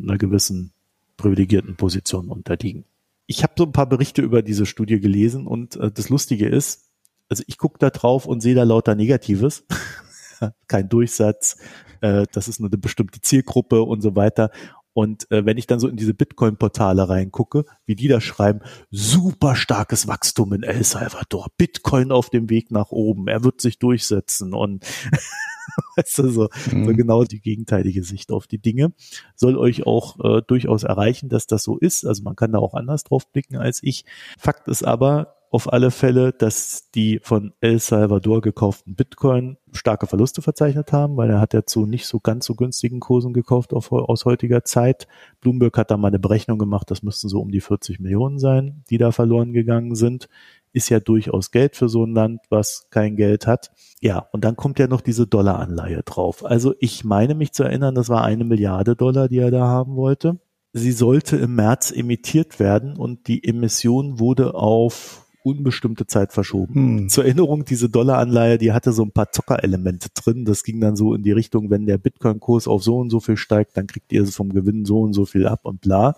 [0.05, 0.73] einer gewissen
[1.17, 2.85] privilegierten Position unterliegen.
[3.31, 6.91] Ich habe so ein paar Berichte über diese Studie gelesen und äh, das Lustige ist,
[7.29, 9.65] also ich gucke da drauf und sehe da lauter Negatives.
[10.67, 11.57] Kein Durchsatz,
[12.01, 14.51] äh, das ist nur eine bestimmte Zielgruppe und so weiter.
[14.95, 19.55] Und äh, wenn ich dann so in diese Bitcoin-Portale reingucke, wie die da schreiben, super
[19.55, 24.55] starkes Wachstum in El Salvador, Bitcoin auf dem Weg nach oben, er wird sich durchsetzen
[24.55, 24.85] und
[25.97, 26.87] weißt du, so, mhm.
[26.87, 28.93] so genau die gegenteilige Sicht auf die Dinge.
[29.35, 32.07] Soll euch auch äh, durchaus erreichen, dass das so ist.
[32.07, 34.05] Also man kann da auch anders drauf blicken als ich.
[34.39, 40.43] Fakt ist aber, auf alle Fälle, dass die von El Salvador gekauften Bitcoin starke Verluste
[40.43, 43.91] verzeichnet haben, weil er hat ja zu nicht so ganz so günstigen Kursen gekauft auf,
[43.91, 45.09] aus heutiger Zeit.
[45.41, 48.85] Bloomberg hat da mal eine Berechnung gemacht, das müssten so um die 40 Millionen sein,
[48.91, 50.29] die da verloren gegangen sind.
[50.73, 53.71] Ist ja durchaus Geld für so ein Land, was kein Geld hat.
[54.01, 56.45] Ja, und dann kommt ja noch diese Dollaranleihe drauf.
[56.45, 59.97] Also ich meine mich zu erinnern, das war eine Milliarde Dollar, die er da haben
[59.97, 60.39] wollte.
[60.73, 66.75] Sie sollte im März emittiert werden und die Emission wurde auf unbestimmte Zeit verschoben.
[66.75, 67.09] Hm.
[67.09, 70.45] Zur Erinnerung, diese Dollaranleihe, die hatte so ein paar Zockerelemente drin.
[70.45, 73.37] Das ging dann so in die Richtung, wenn der Bitcoin-Kurs auf so und so viel
[73.37, 76.17] steigt, dann kriegt ihr vom Gewinn so und so viel ab und bla.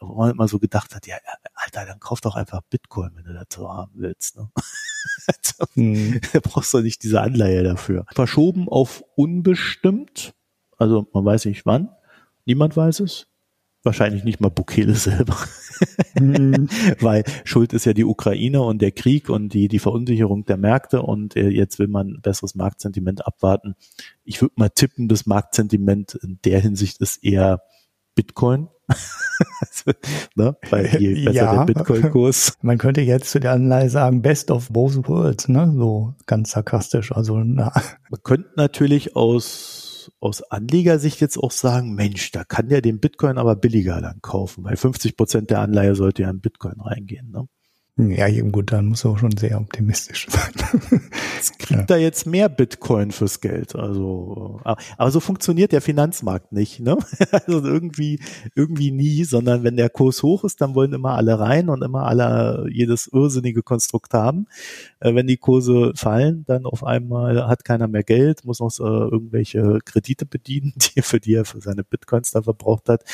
[0.00, 1.16] Wo man immer so gedacht hat, ja,
[1.54, 4.36] Alter, dann kauf doch einfach Bitcoin, wenn du dazu haben willst.
[4.36, 4.50] Ne?
[5.26, 6.20] also, hm.
[6.32, 8.06] Da brauchst du nicht diese Anleihe dafür.
[8.12, 10.34] Verschoben auf unbestimmt,
[10.78, 11.90] also man weiß nicht wann,
[12.46, 13.26] niemand weiß es.
[13.82, 15.36] Wahrscheinlich nicht mal Bukele selber.
[16.18, 16.68] Mhm.
[17.00, 21.00] Weil Schuld ist ja die Ukraine und der Krieg und die, die Verunsicherung der Märkte
[21.00, 23.76] und äh, jetzt will man ein besseres Marktsentiment abwarten.
[24.22, 27.62] Ich würde mal tippen, das Marktsentiment in der Hinsicht ist eher
[28.14, 28.68] Bitcoin.
[30.34, 30.56] ne?
[30.68, 32.54] Weil je besser ja, der Bitcoin-Kurs.
[32.62, 35.72] Man könnte jetzt zu der Anleihe sagen, best of both worlds, ne?
[35.76, 37.12] So ganz sarkastisch.
[37.12, 37.72] Also na.
[38.10, 39.86] Man könnte natürlich aus
[40.20, 44.64] aus, Anlegersicht jetzt auch sagen, Mensch, da kann der den Bitcoin aber billiger dann kaufen,
[44.64, 47.30] weil 50 Prozent der Anleihe sollte ja in Bitcoin reingehen.
[47.30, 47.46] Ne?
[48.08, 51.00] Ja, gut, dann muss er auch schon sehr optimistisch sein.
[51.38, 51.82] Es kriegt ja.
[51.82, 53.74] da jetzt mehr Bitcoin fürs Geld.
[53.74, 56.96] Also, aber so funktioniert der Finanzmarkt nicht, ne?
[57.30, 58.20] Also irgendwie,
[58.54, 62.06] irgendwie nie, sondern wenn der Kurs hoch ist, dann wollen immer alle rein und immer
[62.06, 64.46] alle jedes irrsinnige Konstrukt haben.
[65.00, 68.82] Äh, wenn die Kurse fallen, dann auf einmal hat keiner mehr Geld, muss noch äh,
[68.82, 73.04] irgendwelche Kredite bedienen, die für die er für seine Bitcoins da verbraucht hat.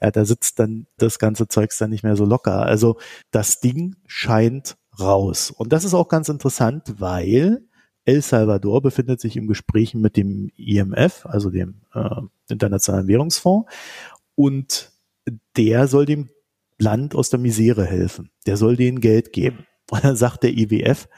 [0.00, 2.62] Ja, da sitzt dann das ganze Zeugs dann nicht mehr so locker.
[2.62, 2.98] Also
[3.30, 4.29] das Ding scheint
[4.98, 5.50] raus.
[5.50, 7.66] Und das ist auch ganz interessant, weil
[8.04, 13.70] El Salvador befindet sich im Gespräch mit dem IMF, also dem äh, Internationalen Währungsfonds,
[14.34, 14.90] und
[15.56, 16.30] der soll dem
[16.78, 18.30] Land aus der Misere helfen.
[18.46, 19.66] Der soll denen Geld geben.
[19.90, 21.08] Und dann sagt der IWF,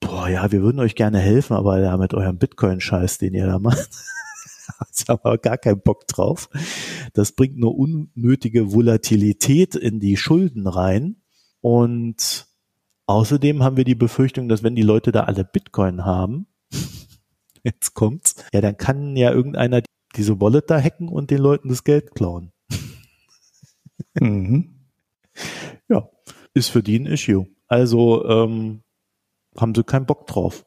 [0.00, 3.58] boah, ja, wir würden euch gerne helfen, aber ja, mit eurem Bitcoin-Scheiß, den ihr da
[3.58, 3.90] macht,
[5.08, 6.48] haben wir gar keinen Bock drauf.
[7.12, 11.19] Das bringt nur unnötige Volatilität in die Schulden rein.
[11.60, 12.46] Und
[13.06, 16.46] außerdem haben wir die Befürchtung, dass wenn die Leute da alle Bitcoin haben,
[17.62, 19.82] jetzt kommt's, ja, dann kann ja irgendeiner
[20.16, 22.52] diese Wallet da hacken und den Leuten das Geld klauen.
[24.14, 24.74] mhm.
[25.88, 26.08] Ja,
[26.54, 27.46] ist für die ein Issue.
[27.68, 28.82] Also ähm,
[29.56, 30.64] haben sie keinen Bock drauf.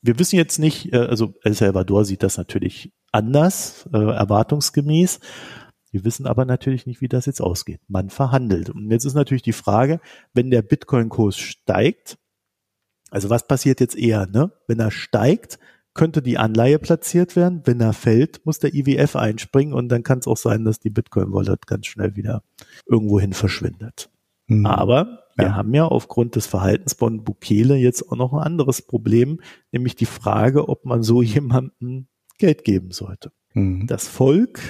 [0.00, 5.20] Wir wissen jetzt nicht, äh, also El Salvador sieht das natürlich anders, äh, erwartungsgemäß.
[5.92, 7.80] Wir wissen aber natürlich nicht, wie das jetzt ausgeht.
[7.86, 8.70] Man verhandelt.
[8.70, 10.00] Und jetzt ist natürlich die Frage,
[10.32, 12.18] wenn der Bitcoin-Kurs steigt,
[13.10, 14.52] also was passiert jetzt eher, ne?
[14.66, 15.58] Wenn er steigt,
[15.92, 17.60] könnte die Anleihe platziert werden.
[17.66, 20.88] Wenn er fällt, muss der IWF einspringen und dann kann es auch sein, dass die
[20.88, 22.42] Bitcoin-Wallet ganz schnell wieder
[22.86, 24.10] irgendwohin verschwindet.
[24.46, 24.64] Mhm.
[24.64, 25.54] Aber wir ja.
[25.54, 29.40] haben ja aufgrund des Verhaltens von Bukele jetzt auch noch ein anderes Problem,
[29.70, 32.06] nämlich die Frage, ob man so jemandem
[32.38, 33.32] Geld geben sollte.
[33.52, 33.86] Mhm.
[33.86, 34.60] Das Volk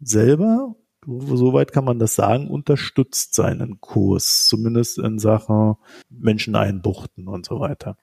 [0.00, 0.76] selber,
[1.06, 5.76] soweit kann man das sagen, unterstützt seinen Kurs, zumindest in Sachen
[6.08, 7.96] Menschen einbuchten und so weiter.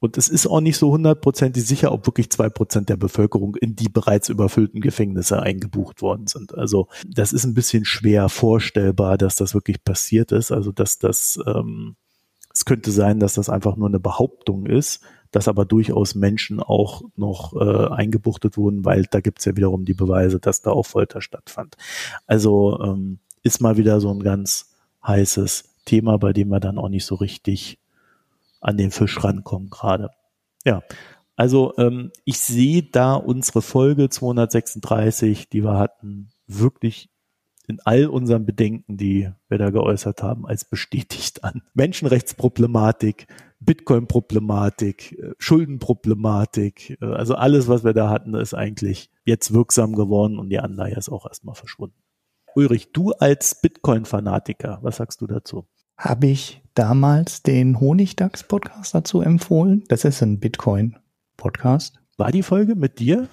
[0.00, 3.76] Und es ist auch nicht so hundertprozentig sicher, ob wirklich zwei Prozent der Bevölkerung in
[3.76, 6.56] die bereits überfüllten Gefängnisse eingebucht worden sind.
[6.56, 10.52] Also das ist ein bisschen schwer vorstellbar, dass das wirklich passiert ist.
[10.52, 11.96] Also dass das, ähm,
[12.52, 15.02] es könnte sein, dass das einfach nur eine Behauptung ist.
[15.30, 19.94] Dass aber durchaus Menschen auch noch äh, eingebuchtet wurden, weil da gibt's ja wiederum die
[19.94, 21.76] Beweise, dass da auch Folter stattfand.
[22.26, 24.74] Also ähm, ist mal wieder so ein ganz
[25.06, 27.78] heißes Thema, bei dem wir dann auch nicht so richtig
[28.60, 30.10] an den Fisch rankommen gerade.
[30.64, 30.82] Ja,
[31.36, 37.08] also ähm, ich sehe da unsere Folge 236, die wir hatten, wirklich
[37.66, 41.62] in all unseren Bedenken, die wir da geäußert haben, als bestätigt an.
[41.72, 43.26] Menschenrechtsproblematik,
[43.60, 50.38] Bitcoin-Problematik, äh, Schuldenproblematik, äh, also alles, was wir da hatten, ist eigentlich jetzt wirksam geworden
[50.38, 51.96] und die Anleihe ist auch erstmal verschwunden.
[52.54, 55.68] Ulrich, du als Bitcoin-Fanatiker, was sagst du dazu?
[55.96, 59.84] Habe ich damals den Honigdachs-Podcast dazu empfohlen?
[59.88, 62.00] Das ist ein Bitcoin-Podcast.
[62.16, 63.28] War die Folge mit dir?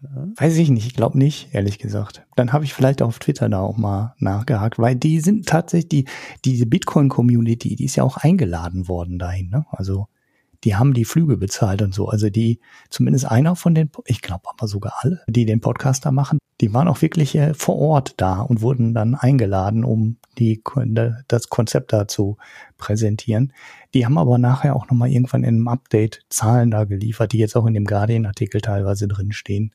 [0.00, 2.24] Weiß ich nicht, ich glaube nicht, ehrlich gesagt.
[2.36, 6.04] Dann habe ich vielleicht auf Twitter da auch mal nachgehakt, weil die sind tatsächlich, die,
[6.44, 9.66] diese Bitcoin-Community, die ist ja auch eingeladen worden dahin, ne?
[9.70, 10.06] Also
[10.64, 12.08] die haben die Flüge bezahlt und so.
[12.08, 16.38] Also die, zumindest einer von den, ich glaube aber sogar alle, die den Podcaster machen,
[16.60, 20.62] die waren auch wirklich äh, vor Ort da und wurden dann eingeladen, um die,
[21.28, 22.36] das Konzept da zu
[22.76, 23.52] präsentieren.
[23.94, 27.56] Die haben aber nachher auch nochmal irgendwann in einem Update Zahlen da geliefert, die jetzt
[27.56, 29.72] auch in dem Guardian-Artikel teilweise drinstehen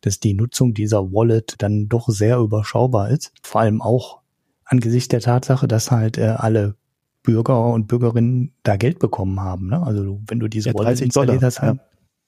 [0.00, 3.32] dass die Nutzung dieser Wallet dann doch sehr überschaubar ist.
[3.42, 4.20] Vor allem auch
[4.64, 6.76] angesichts der Tatsache, dass halt äh, alle
[7.22, 9.68] Bürger und Bürgerinnen da Geld bekommen haben.
[9.68, 9.82] Ne?
[9.82, 11.76] Also wenn du diese ja, Wallet installiert hast, ja.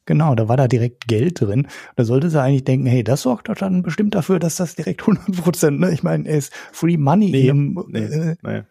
[0.04, 1.68] genau, da war da direkt Geld drin.
[1.96, 5.02] Da sollte sie eigentlich denken, hey, das sorgt doch dann bestimmt dafür, dass das direkt
[5.02, 5.92] 100 Prozent, ne?
[5.92, 7.30] ich meine, es ist Free Money.
[7.30, 8.62] Nee, einem, nee, äh, nee.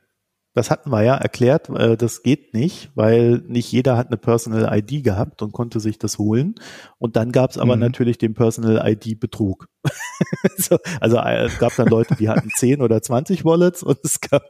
[0.56, 4.68] Das hatten wir ja erklärt, äh, das geht nicht, weil nicht jeder hat eine Personal
[4.78, 6.56] ID gehabt und konnte sich das holen.
[6.98, 7.84] Und dann gab es aber mhm.
[7.84, 9.68] natürlich den Personal ID-Betrug.
[10.58, 14.20] so, also äh, es gab dann Leute, die hatten 10 oder 20 Wallets und es
[14.22, 14.44] gab,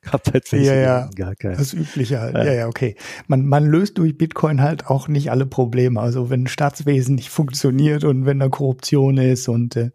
[0.00, 1.56] gab halt welche, ja, ja, gar keine.
[1.56, 2.34] Das übliche halt.
[2.34, 2.44] Ja.
[2.44, 2.96] ja, ja, okay.
[3.26, 6.00] Man, man löst durch Bitcoin halt auch nicht alle Probleme.
[6.00, 9.90] Also wenn ein Staatswesen nicht funktioniert und wenn da Korruption ist und äh,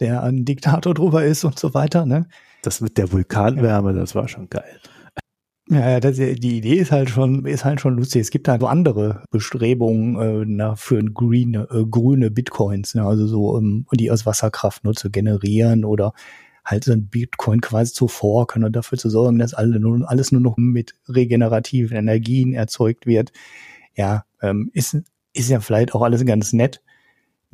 [0.00, 2.28] der ein Diktator drüber ist und so weiter, ne?
[2.62, 3.98] Das mit der Vulkanwärme, ja.
[4.00, 4.80] das war schon geil.
[5.68, 8.20] Ja, das, die Idee ist halt schon, ist halt schon lustig.
[8.20, 13.04] Es gibt halt so andere Bestrebungen äh, na, für grüne, äh, grüne Bitcoins, ne?
[13.04, 16.12] also so, um die aus Wasserkraft nur zu generieren oder
[16.64, 20.30] halt so ein Bitcoin quasi zu forken und dafür zu sorgen, dass alle nur, alles
[20.30, 23.32] nur noch mit regenerativen Energien erzeugt wird.
[23.96, 24.96] Ja, ähm, ist,
[25.32, 26.80] ist ja vielleicht auch alles ganz nett.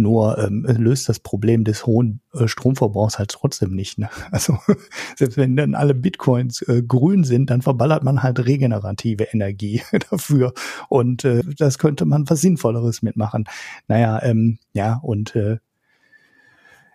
[0.02, 3.98] Nur ähm, löst das Problem des hohen äh, Stromverbrauchs halt trotzdem nicht.
[3.98, 4.08] Ne?
[4.30, 4.58] Also
[5.16, 10.52] selbst wenn dann alle Bitcoins äh, grün sind, dann verballert man halt regenerative Energie dafür.
[10.88, 13.44] Und äh, das könnte man was Sinnvolleres mitmachen.
[13.88, 15.58] Naja, ähm, ja, und äh,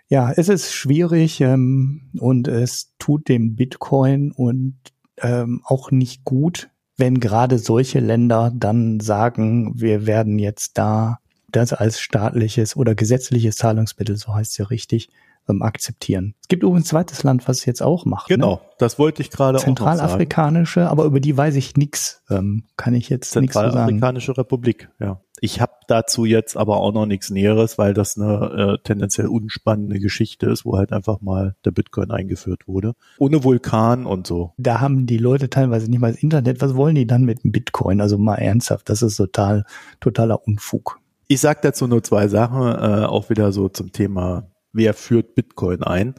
[0.10, 4.78] ja, es ist schwierig ähm, und es tut dem Bitcoin und
[5.22, 11.20] ähm, auch nicht gut, wenn gerade solche Länder dann sagen, wir werden jetzt da
[11.50, 15.10] das als staatliches oder gesetzliches Zahlungsmittel, so heißt es ja richtig,
[15.50, 16.36] ähm, akzeptieren.
[16.42, 18.30] Es gibt übrigens ein zweites Land, was es jetzt auch macht.
[18.30, 18.36] Ne?
[18.36, 18.60] Genau, ne?
[18.80, 19.76] das wollte ich gerade auch sagen.
[19.76, 22.24] Zentralafrikanische, aber über die weiß ich nichts.
[22.30, 23.72] Ähm, kann ich jetzt nichts sagen.
[23.72, 25.22] Zentralafrikanische Republik, ja.
[25.40, 30.00] Ich habe dazu jetzt aber auch noch nichts Näheres, weil das eine äh, tendenziell unspannende
[30.00, 32.94] Geschichte ist, wo halt einfach mal der Bitcoin eingeführt wurde.
[33.20, 34.54] Ohne Vulkan und so.
[34.58, 36.60] Da haben die Leute teilweise nicht mal das Internet.
[36.62, 38.02] Was wollen die dann mit dem Bitcoin?
[38.02, 39.64] Also mal ernsthaft, das ist total,
[40.00, 41.00] totaler Unfug.
[41.28, 45.84] Ich sage dazu nur zwei Sachen, äh, auch wieder so zum Thema, wer führt Bitcoin
[45.84, 46.16] ein.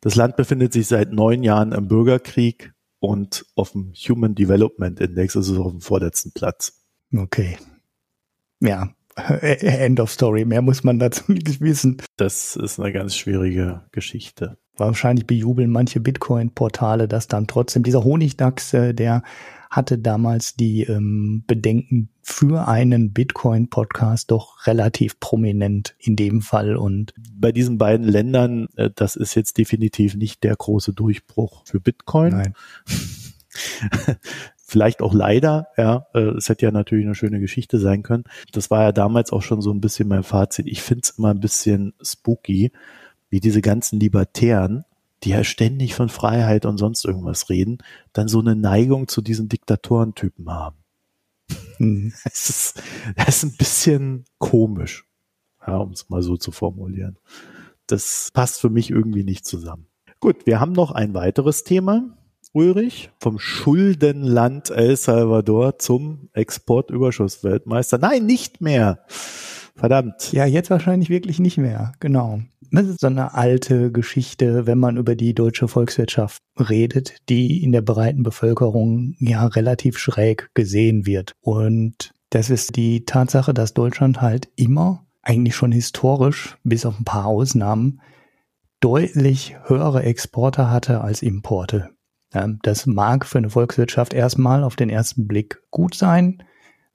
[0.00, 5.36] Das Land befindet sich seit neun Jahren im Bürgerkrieg und auf dem Human Development Index
[5.36, 6.84] ist es auf dem vorletzten Platz.
[7.14, 7.56] Okay.
[8.60, 10.44] Ja, End of Story.
[10.44, 12.02] Mehr muss man dazu nicht wissen.
[12.16, 14.58] Das ist eine ganz schwierige Geschichte.
[14.76, 17.82] Wahrscheinlich bejubeln manche Bitcoin-Portale das dann trotzdem.
[17.82, 19.22] Dieser Honigdachs, äh, der
[19.70, 26.76] hatte damals die ähm, Bedenken für einen Bitcoin-Podcast doch relativ prominent in dem Fall.
[26.76, 31.80] Und bei diesen beiden Ländern, äh, das ist jetzt definitiv nicht der große Durchbruch für
[31.80, 32.32] Bitcoin.
[32.32, 32.54] Nein.
[34.68, 36.06] Vielleicht auch leider, ja.
[36.12, 38.24] Äh, es hätte ja natürlich eine schöne Geschichte sein können.
[38.52, 40.66] Das war ja damals auch schon so ein bisschen mein Fazit.
[40.66, 42.72] Ich finde es immer ein bisschen spooky,
[43.30, 44.84] wie diese ganzen Libertären
[45.24, 47.78] die ja ständig von Freiheit und sonst irgendwas reden,
[48.12, 50.76] dann so eine Neigung zu diesen Diktatorentypen haben.
[51.78, 52.12] Mhm.
[52.24, 52.82] Das, ist,
[53.16, 55.06] das ist ein bisschen komisch,
[55.66, 57.18] ja, um es mal so zu formulieren.
[57.86, 59.86] Das passt für mich irgendwie nicht zusammen.
[60.20, 62.16] Gut, wir haben noch ein weiteres Thema.
[62.52, 67.98] Ulrich, vom Schuldenland El Salvador zum Exportüberschussweltmeister.
[67.98, 69.04] Nein, nicht mehr.
[69.76, 70.32] Verdammt.
[70.32, 71.92] Ja, jetzt wahrscheinlich wirklich nicht mehr.
[72.00, 72.40] Genau.
[72.72, 77.72] Das ist so eine alte Geschichte, wenn man über die deutsche Volkswirtschaft redet, die in
[77.72, 81.32] der breiten Bevölkerung ja relativ schräg gesehen wird.
[81.40, 87.04] Und Das ist die Tatsache, dass Deutschland halt immer, eigentlich schon historisch, bis auf ein
[87.04, 88.00] paar Ausnahmen,
[88.80, 91.90] deutlich höhere Exporte hatte als Importe.
[92.62, 96.42] Das mag für eine Volkswirtschaft erstmal auf den ersten Blick gut sein,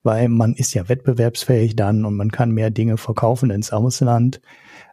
[0.04, 4.42] weil man ist ja wettbewerbsfähig dann und man kann mehr Dinge verkaufen ins Ausland,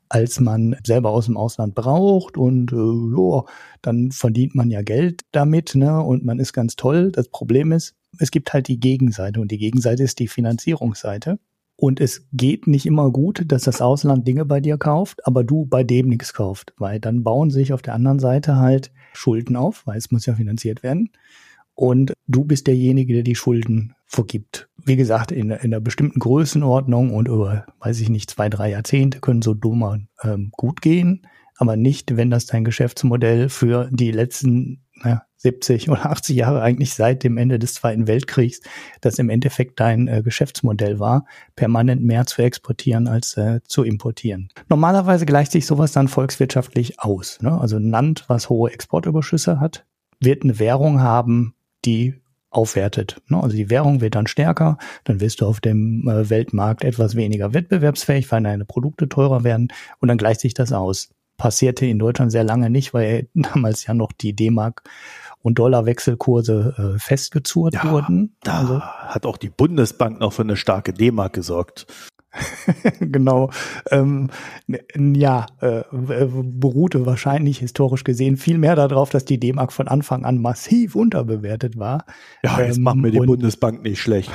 [0.09, 3.47] als man selber aus dem Ausland braucht und äh, jo,
[3.83, 7.13] dann verdient man ja Geld damit ne, und man ist ganz toll.
[7.13, 11.39] Das Problem ist, es gibt halt die Gegenseite und die Gegenseite ist die Finanzierungsseite.
[11.81, 15.65] Und es geht nicht immer gut, dass das Ausland Dinge bei dir kauft, aber du
[15.65, 19.87] bei dem nichts kauft, weil dann bauen sich auf der anderen Seite halt Schulden auf,
[19.87, 21.11] weil es muss ja finanziert werden.
[21.75, 24.69] Und du bist derjenige, der die Schulden vergibt.
[24.83, 29.21] Wie gesagt, in, in einer bestimmten Größenordnung und über, weiß ich nicht, zwei, drei Jahrzehnte
[29.21, 34.83] können so dummer ähm, gut gehen, aber nicht, wenn das dein Geschäftsmodell für die letzten
[34.95, 38.61] na, 70 oder 80 Jahre eigentlich seit dem Ende des Zweiten Weltkriegs,
[39.01, 44.49] das im Endeffekt dein äh, Geschäftsmodell war, permanent mehr zu exportieren als äh, zu importieren.
[44.69, 47.41] Normalerweise gleicht sich sowas dann volkswirtschaftlich aus.
[47.43, 47.61] Ne?
[47.61, 49.85] Also ein Land, was hohe Exportüberschüsse hat,
[50.21, 51.55] wird eine Währung haben,
[51.85, 52.15] die
[52.51, 53.21] aufwertet.
[53.29, 53.43] Ne?
[53.43, 57.55] Also die Währung wird dann stärker, dann wirst du auf dem äh, Weltmarkt etwas weniger
[57.55, 59.69] wettbewerbsfähig, weil deine Produkte teurer werden
[60.01, 61.11] und dann gleicht sich das aus.
[61.37, 64.83] Passierte in Deutschland sehr lange nicht, weil damals ja noch die D-Mark
[65.41, 68.37] und Dollarwechselkurse äh, festgezurrt ja, wurden.
[68.43, 71.87] Da also, hat auch die Bundesbank noch für eine starke D-Mark gesorgt.
[73.01, 73.51] genau.
[73.91, 74.29] Ähm,
[74.97, 80.39] ja, äh, beruhte wahrscheinlich historisch gesehen viel mehr darauf, dass die D-Mark von Anfang an
[80.39, 82.05] massiv unterbewertet war.
[82.43, 84.31] Ja, jetzt ähm, macht mir die Bundesbank nicht schlecht.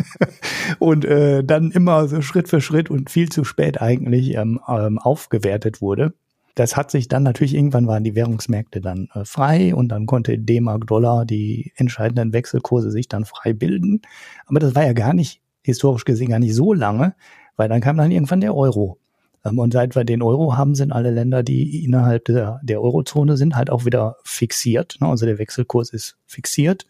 [0.78, 4.98] und äh, dann immer so Schritt für Schritt und viel zu spät eigentlich ähm, ähm,
[4.98, 6.14] aufgewertet wurde.
[6.54, 10.38] Das hat sich dann natürlich irgendwann waren die Währungsmärkte dann äh, frei und dann konnte
[10.38, 14.02] D-Mark, Dollar, die entscheidenden Wechselkurse sich dann frei bilden.
[14.46, 17.14] Aber das war ja gar nicht historisch gesehen gar nicht so lange,
[17.56, 18.98] weil dann kam dann irgendwann der Euro.
[19.44, 23.36] Ähm, und seit wir den Euro haben, sind alle Länder, die innerhalb der, der Eurozone
[23.36, 24.96] sind, halt auch wieder fixiert.
[25.00, 25.08] Ne?
[25.08, 26.86] Also der Wechselkurs ist fixiert.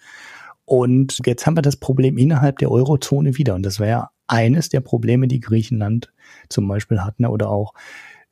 [0.64, 3.54] Und jetzt haben wir das Problem innerhalb der Eurozone wieder.
[3.54, 6.12] Und das wäre ja eines der Probleme, die Griechenland
[6.48, 7.30] zum Beispiel hat, ne?
[7.30, 7.74] oder auch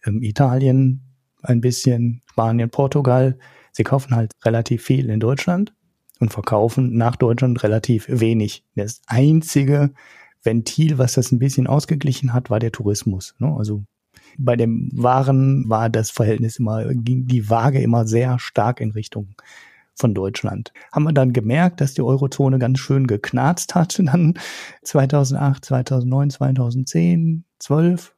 [0.04, 1.02] ähm, Italien
[1.42, 3.38] ein bisschen, Spanien, Portugal.
[3.72, 5.72] Sie kaufen halt relativ viel in Deutschland
[6.20, 8.64] und verkaufen nach Deutschland relativ wenig.
[8.74, 9.90] Das einzige
[10.46, 13.34] Ventil, was das ein bisschen ausgeglichen hat, war der Tourismus.
[13.38, 13.54] Ne?
[13.56, 13.84] Also
[14.38, 19.34] bei dem Waren war das Verhältnis immer, ging die Waage immer sehr stark in Richtung
[19.94, 20.72] von Deutschland.
[20.92, 24.34] Haben wir dann gemerkt, dass die Eurozone ganz schön geknarzt hat, dann
[24.82, 28.14] 2008, 2009, 2010, 12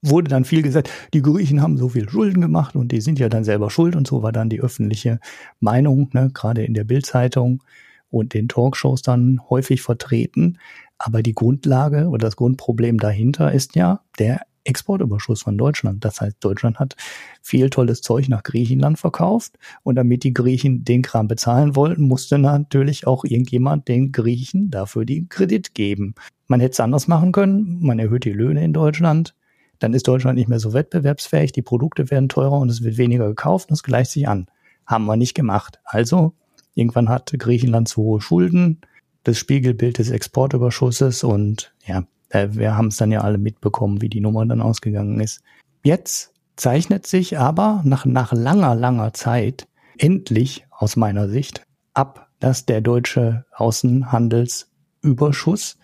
[0.00, 3.28] wurde dann viel gesagt, die Griechen haben so viel Schulden gemacht und die sind ja
[3.28, 5.18] dann selber schuld und so war dann die öffentliche
[5.58, 7.64] Meinung, ne, gerade in der Bildzeitung
[8.10, 10.58] und den Talkshows dann häufig vertreten.
[10.98, 16.04] Aber die Grundlage oder das Grundproblem dahinter ist ja der Exportüberschuss von Deutschland.
[16.04, 16.94] Das heißt, Deutschland hat
[17.42, 22.38] viel tolles Zeug nach Griechenland verkauft und damit die Griechen den Kram bezahlen wollten, musste
[22.38, 26.14] natürlich auch irgendjemand den Griechen dafür die Kredit geben.
[26.46, 27.78] Man hätte es anders machen können.
[27.80, 29.34] Man erhöht die Löhne in Deutschland.
[29.78, 31.52] Dann ist Deutschland nicht mehr so wettbewerbsfähig.
[31.52, 34.46] Die Produkte werden teurer und es wird weniger gekauft und es gleicht sich an.
[34.86, 35.78] Haben wir nicht gemacht.
[35.84, 36.34] Also,
[36.74, 38.80] irgendwann hat Griechenland zu hohe Schulden
[39.24, 44.08] das Spiegelbild des Exportüberschusses und ja, äh, wir haben es dann ja alle mitbekommen, wie
[44.08, 45.42] die Nummer dann ausgegangen ist.
[45.82, 51.62] Jetzt zeichnet sich aber nach, nach langer, langer Zeit endlich aus meiner Sicht
[51.94, 55.78] ab, dass der deutsche Außenhandelsüberschuss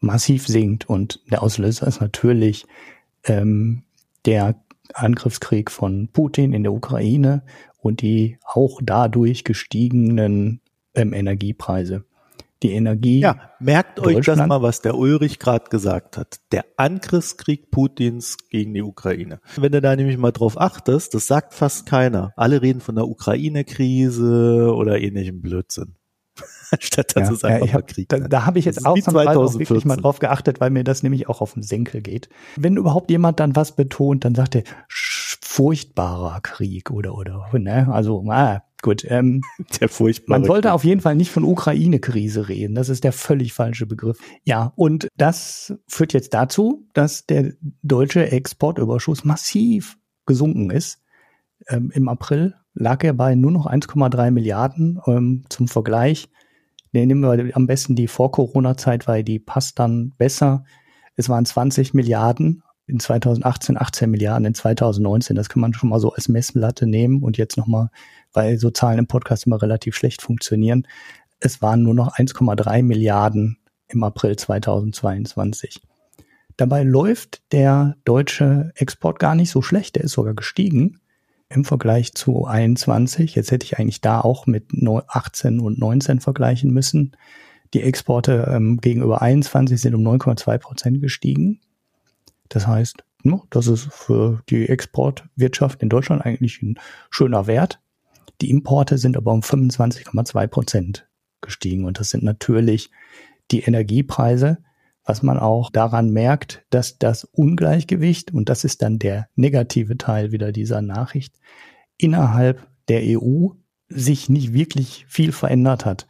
[0.00, 2.66] massiv sinkt und der Auslöser ist natürlich
[3.24, 3.82] ähm,
[4.26, 4.56] der
[4.92, 7.42] Angriffskrieg von Putin in der Ukraine
[7.78, 10.60] und die auch dadurch gestiegenen
[10.94, 12.04] ähm, Energiepreise
[12.62, 13.20] die Energie.
[13.20, 16.40] Ja, merkt euch das mal, was der Ulrich gerade gesagt hat.
[16.52, 19.40] Der Angriffskrieg Putins gegen die Ukraine.
[19.56, 22.32] Wenn du da nämlich mal drauf achtest, das sagt fast keiner.
[22.36, 25.96] Alle reden von der Ukraine-Krise oder ähnlichem Blödsinn.
[26.80, 28.08] Statt dass ja, es einfach ja, hab, Krieg.
[28.08, 31.40] Da, da habe ich jetzt auch wirklich mal drauf geachtet, weil mir das nämlich auch
[31.40, 32.28] auf den Senkel geht.
[32.56, 37.88] Wenn überhaupt jemand dann was betont, dann sagt er furchtbarer Krieg oder oder ne?
[37.92, 39.40] Also ah, Gut, ähm,
[39.80, 40.74] der furchtbare man sollte Krieg.
[40.74, 42.74] auf jeden Fall nicht von Ukraine-Krise reden.
[42.74, 44.18] Das ist der völlig falsche Begriff.
[44.42, 51.00] Ja, und das führt jetzt dazu, dass der deutsche Exportüberschuss massiv gesunken ist.
[51.66, 55.00] Ähm, Im April lag er bei nur noch 1,3 Milliarden.
[55.06, 56.28] Ähm, zum Vergleich
[56.92, 60.66] nehmen wir am besten die Vor-Corona-Zeit, weil die passt dann besser.
[61.16, 65.36] Es waren 20 Milliarden in 2018 18 Milliarden, in 2019.
[65.36, 67.88] Das kann man schon mal so als Messlatte nehmen und jetzt nochmal,
[68.34, 70.86] weil so Zahlen im Podcast immer relativ schlecht funktionieren.
[71.40, 73.58] Es waren nur noch 1,3 Milliarden
[73.88, 75.80] im April 2022.
[76.56, 81.00] Dabei läuft der deutsche Export gar nicht so schlecht, der ist sogar gestiegen
[81.48, 83.34] im Vergleich zu 21.
[83.34, 87.16] Jetzt hätte ich eigentlich da auch mit 18 und 19 vergleichen müssen.
[87.74, 91.60] Die Exporte ähm, gegenüber 21 sind um 9,2 Prozent gestiegen.
[92.48, 93.04] Das heißt,
[93.50, 96.78] das ist für die Exportwirtschaft in Deutschland eigentlich ein
[97.10, 97.80] schöner Wert.
[98.40, 101.08] Die Importe sind aber um 25,2 Prozent
[101.40, 101.84] gestiegen.
[101.84, 102.90] Und das sind natürlich
[103.50, 104.58] die Energiepreise,
[105.04, 110.32] was man auch daran merkt, dass das Ungleichgewicht, und das ist dann der negative Teil
[110.32, 111.34] wieder dieser Nachricht,
[111.98, 113.50] innerhalb der EU
[113.88, 116.06] sich nicht wirklich viel verändert hat.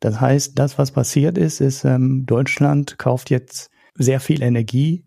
[0.00, 5.06] Das heißt, das, was passiert ist, ist, ähm, Deutschland kauft jetzt sehr viel Energie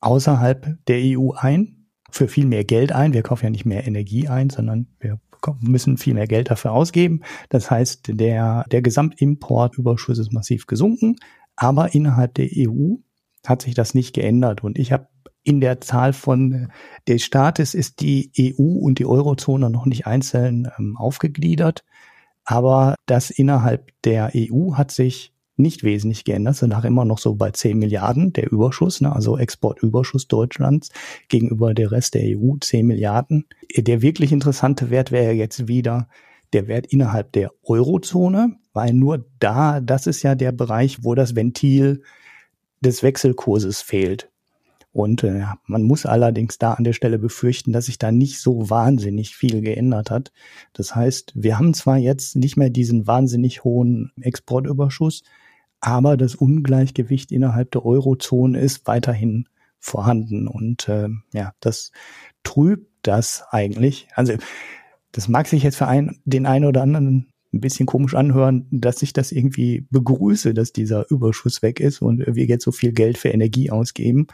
[0.00, 3.12] außerhalb der EU ein, für viel mehr Geld ein.
[3.12, 5.20] Wir kaufen ja nicht mehr Energie ein, sondern wir
[5.60, 7.20] müssen viel mehr Geld dafür ausgeben.
[7.48, 11.16] Das heißt, der, der Gesamtimportüberschuss ist massiv gesunken.
[11.56, 12.96] Aber innerhalb der EU
[13.46, 14.64] hat sich das nicht geändert.
[14.64, 15.08] Und ich habe
[15.42, 16.68] in der Zahl von
[17.08, 21.84] des Staates ist die EU und die Eurozone noch nicht einzeln ähm, aufgegliedert.
[22.44, 27.50] Aber das innerhalb der EU hat sich nicht wesentlich geändert, auch immer noch so bei
[27.50, 30.90] 10 Milliarden der Überschuss, ne, also Exportüberschuss Deutschlands
[31.28, 33.46] gegenüber der Rest der EU 10 Milliarden.
[33.76, 36.08] Der wirklich interessante Wert wäre jetzt wieder
[36.52, 41.36] der Wert innerhalb der Eurozone, weil nur da, das ist ja der Bereich, wo das
[41.36, 42.02] Ventil
[42.80, 44.30] des Wechselkurses fehlt.
[44.92, 48.70] Und äh, man muss allerdings da an der Stelle befürchten, dass sich da nicht so
[48.70, 50.32] wahnsinnig viel geändert hat.
[50.72, 55.22] Das heißt, wir haben zwar jetzt nicht mehr diesen wahnsinnig hohen Exportüberschuss,
[55.80, 60.46] aber das Ungleichgewicht innerhalb der Eurozone ist weiterhin vorhanden.
[60.46, 61.92] Und äh, ja, das
[62.42, 64.08] trübt das eigentlich.
[64.14, 64.34] Also
[65.12, 69.02] das mag sich jetzt für einen, den einen oder anderen ein bisschen komisch anhören, dass
[69.02, 73.18] ich das irgendwie begrüße, dass dieser Überschuss weg ist und wir jetzt so viel Geld
[73.18, 74.28] für Energie ausgeben.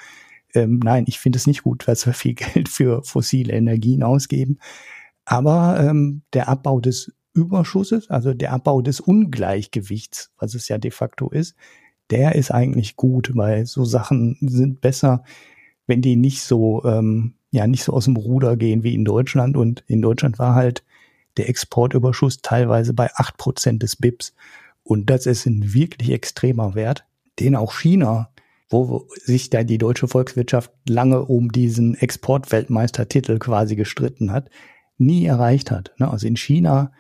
[0.55, 4.59] Ähm, nein, ich finde es nicht gut, dass wir viel Geld für fossile Energien ausgeben.
[5.25, 10.91] Aber ähm, der Abbau des Überschusses, also der Abbau des Ungleichgewichts, was es ja de
[10.91, 11.55] facto ist,
[12.11, 15.25] der ist eigentlich gut, weil so Sachen sind besser,
[15.87, 19.57] wenn die nicht so ähm, ja nicht so aus dem Ruder gehen wie in Deutschland.
[19.57, 20.85] Und in Deutschland war halt
[21.37, 24.35] der Exportüberschuss teilweise bei acht Prozent des BIPs.
[24.83, 27.05] Und das ist ein wirklich extremer Wert,
[27.41, 28.31] den auch China,
[28.69, 34.51] wo sich da die deutsche Volkswirtschaft lange um diesen Exportweltmeistertitel quasi gestritten hat,
[34.99, 35.93] nie erreicht hat.
[35.99, 36.11] Ne?
[36.11, 36.93] Also in China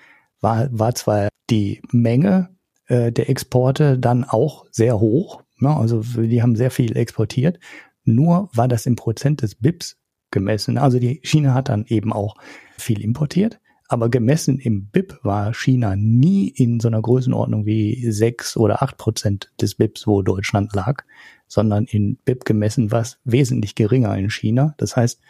[0.46, 2.50] war, war zwar die Menge
[2.86, 5.76] äh, der Exporte dann auch sehr hoch, ne?
[5.76, 7.58] also die haben sehr viel exportiert,
[8.04, 9.98] nur war das im Prozent des BIPs
[10.30, 10.78] gemessen.
[10.78, 12.36] Also die China hat dann eben auch
[12.78, 18.56] viel importiert, aber gemessen im BIP war China nie in so einer Größenordnung wie sechs
[18.56, 21.02] oder acht Prozent des BIPs, wo Deutschland lag,
[21.48, 24.74] sondern in BIP gemessen war es wesentlich geringer in China.
[24.78, 25.20] Das heißt,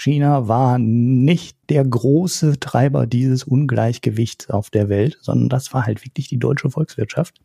[0.00, 6.02] China war nicht der große Treiber dieses Ungleichgewichts auf der Welt, sondern das war halt
[6.02, 7.38] wirklich die deutsche Volkswirtschaft.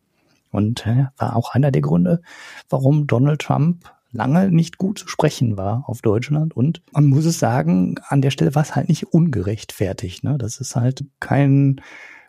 [0.52, 2.22] Und äh, war auch einer der Gründe,
[2.70, 6.56] warum Donald Trump lange nicht gut zu sprechen war auf Deutschland.
[6.56, 10.24] Und man muss es sagen, an der Stelle war es halt nicht ungerechtfertigt.
[10.24, 10.38] Ne?
[10.38, 11.82] Das ist halt kein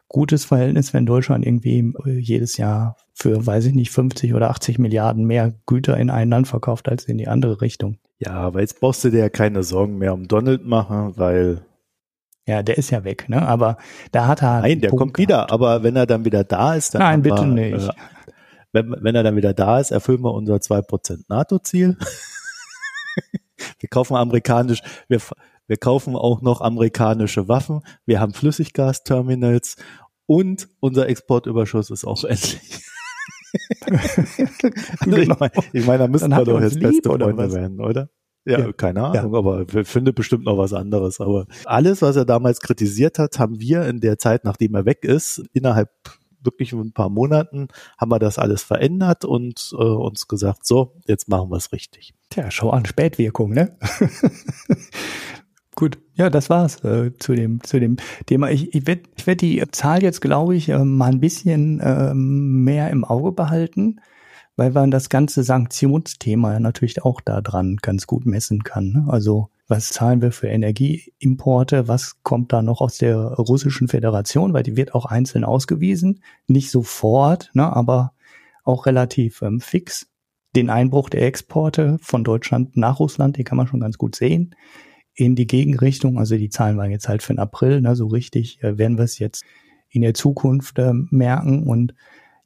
[0.10, 4.80] gutes Verhältnis, wenn Deutschland irgendwie äh, jedes Jahr für, weiß ich nicht, 50 oder 80
[4.80, 7.98] Milliarden mehr Güter in ein Land verkauft als in die andere Richtung.
[8.20, 11.62] Ja, aber jetzt brauchst du dir ja keine Sorgen mehr um Donald machen, weil
[12.48, 13.46] ja, der ist ja weg, ne?
[13.46, 13.78] Aber
[14.14, 14.62] da hat er.
[14.62, 17.02] Nein, der Punkt kommt wieder, aber wenn er dann wieder da ist, dann.
[17.02, 17.90] Nein, bitte wir, nicht.
[17.90, 17.94] Äh,
[18.72, 21.98] wenn, wenn er dann wieder da ist, erfüllen wir unser 2% NATO-Ziel.
[23.80, 25.20] wir kaufen amerikanisch, wir,
[25.68, 27.82] wir kaufen auch noch amerikanische Waffen.
[28.06, 29.76] Wir haben Flüssiggasterminals
[30.26, 32.82] und unser Exportüberschuss ist auch endlich.
[35.00, 37.80] also ich meine, ich mein, da müssen wir doch jetzt lieb, beste Freunde oder werden,
[37.80, 38.10] oder?
[38.46, 39.40] Ja, ja, keine Ahnung, ja.
[39.40, 41.20] aber wir finden bestimmt noch was anderes.
[41.20, 45.04] Aber alles, was er damals kritisiert hat, haben wir in der Zeit, nachdem er weg
[45.04, 45.90] ist, innerhalb
[46.42, 50.96] wirklich in ein paar Monaten haben wir das alles verändert und äh, uns gesagt, so,
[51.08, 52.14] jetzt machen wir es richtig.
[52.30, 53.78] Tja, schau an, Spätwirkung, ne?
[55.78, 58.50] Gut, ja, das war's äh, zu dem zu dem Thema.
[58.50, 62.16] Ich, ich werde ich werd die Zahl jetzt, glaube ich, äh, mal ein bisschen äh,
[62.16, 64.02] mehr im Auge behalten,
[64.56, 68.92] weil man das ganze Sanktionsthema natürlich auch da dran ganz gut messen kann.
[68.92, 69.06] Ne?
[69.08, 74.64] Also was zahlen wir für Energieimporte, was kommt da noch aus der russischen Föderation, weil
[74.64, 78.14] die wird auch einzeln ausgewiesen, nicht sofort, ne, aber
[78.64, 80.08] auch relativ ähm, fix.
[80.56, 84.56] Den Einbruch der Exporte von Deutschland nach Russland, den kann man schon ganz gut sehen.
[85.18, 88.64] In die Gegenrichtung, also die Zahlen waren jetzt halt für den April, ne, so richtig
[88.64, 89.44] äh, werden wir es jetzt
[89.90, 91.94] in der Zukunft äh, merken und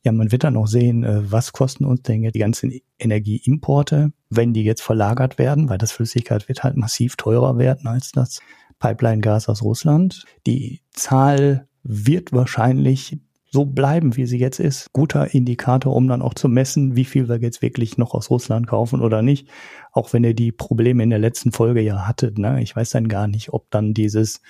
[0.04, 4.12] Ja, man wird dann auch sehen, äh, was kosten uns denn jetzt die ganzen Energieimporte,
[4.32, 8.40] wenn die jetzt verlagert werden, weil das Flüssigkeit wird halt massiv teurer werden als das
[8.80, 10.26] Pipeline-Gas aus Russland.
[10.48, 13.20] Die Zahl wird wahrscheinlich
[13.52, 14.93] so bleiben, wie sie jetzt ist.
[14.93, 18.66] Guter Indikator, um dann auch zu messen, wie viel wir jetzt wirklich noch aus Russland
[18.66, 19.49] kaufen oder nicht.
[19.91, 22.38] Auch wenn ihr die Probleme in der letzten Folge ja hattet.
[22.38, 22.62] Ne?
[22.64, 24.41] Ich weiß dann gar nicht, ob dann dieses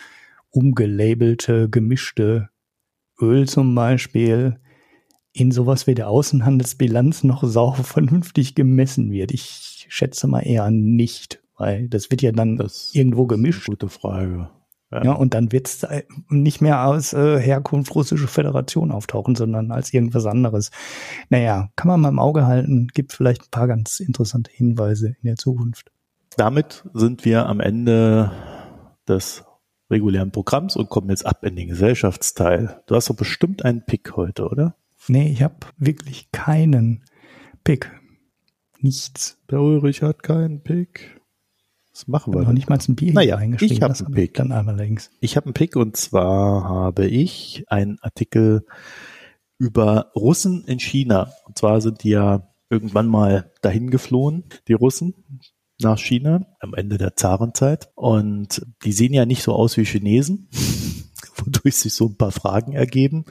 [0.51, 2.49] umgelabelte, gemischte
[3.19, 4.59] Öl zum Beispiel
[5.33, 9.31] in sowas wie der Außenhandelsbilanz noch sauber vernünftig gemessen wird.
[9.31, 13.65] Ich schätze mal eher nicht, weil das wird ja dann das irgendwo gemischt.
[13.65, 14.49] gute Frage.
[14.91, 15.03] Ja.
[15.03, 15.87] ja, und dann wird es
[16.29, 20.69] nicht mehr als äh, Herkunft russische Föderation auftauchen, sondern als irgendwas anderes.
[21.29, 25.27] Naja, kann man mal im Auge halten, gibt vielleicht ein paar ganz interessante Hinweise in
[25.27, 25.91] der Zukunft.
[26.35, 28.31] Damit sind wir am Ende
[29.07, 29.43] des
[29.89, 32.81] regulären Programms und kommen jetzt ab in den Gesellschaftsteil.
[32.87, 34.75] Du hast doch bestimmt einen Pick heute, oder?
[35.07, 37.03] Nee, ich habe wirklich keinen
[37.63, 37.91] Pick.
[38.79, 39.37] Nichts.
[39.49, 41.20] Der Ulrich hat keinen Pick.
[42.01, 42.41] Was machen wir?
[42.41, 43.75] Noch nicht mal ein Bier naja, eingeschrieben.
[43.75, 44.33] Ich habe einen Pick.
[44.33, 45.11] Dann einmal links.
[45.19, 48.65] Ich habe einen Pick und zwar habe ich einen Artikel
[49.59, 51.31] über Russen in China.
[51.45, 55.45] Und zwar sind die ja irgendwann mal dahin geflohen, die Russen
[55.79, 57.91] nach China am Ende der Zarenzeit.
[57.93, 60.49] Und die sehen ja nicht so aus wie Chinesen,
[61.35, 63.25] wodurch sich so ein paar Fragen ergeben,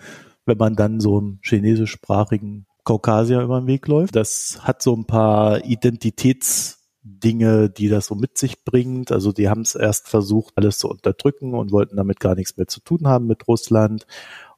[0.46, 4.14] wenn man dann so einem chinesischsprachigen Kaukasier über den Weg läuft.
[4.14, 9.10] Das hat so ein paar Identitäts Dinge, die das so mit sich bringt.
[9.12, 12.66] Also die haben es erst versucht, alles zu unterdrücken und wollten damit gar nichts mehr
[12.66, 14.06] zu tun haben mit Russland.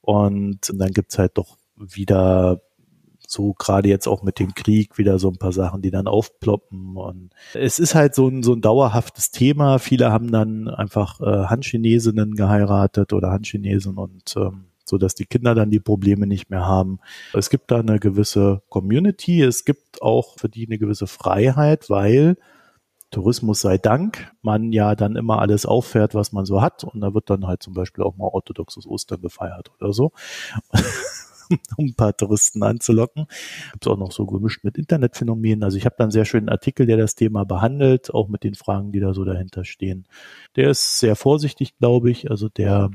[0.01, 2.61] Und dann gibt's halt doch wieder
[3.33, 6.97] so gerade jetzt auch mit dem Krieg wieder so ein paar Sachen, die dann aufploppen.
[6.97, 9.79] Und es ist halt so ein, so ein dauerhaftes Thema.
[9.79, 15.55] Viele haben dann einfach äh, Han-Chinesinnen geheiratet oder Han-Chinesen und ähm, so dass die Kinder
[15.55, 16.99] dann die Probleme nicht mehr haben.
[17.33, 22.37] Es gibt da eine gewisse Community, es gibt auch für die eine gewisse Freiheit, weil
[23.11, 27.15] Tourismus sei Dank, man ja dann immer alles auffährt, was man so hat und da
[27.15, 30.13] wird dann halt zum Beispiel auch mal orthodoxes Ostern gefeiert oder so.
[31.77, 33.27] um ein paar Touristen anzulocken.
[33.73, 35.63] Gibt auch noch so gemischt mit Internetphänomenen.
[35.63, 38.55] Also ich habe da einen sehr schönen Artikel, der das Thema behandelt, auch mit den
[38.55, 40.07] Fragen, die da so dahinter stehen.
[40.57, 42.31] Der ist sehr vorsichtig, glaube ich.
[42.31, 42.91] Also der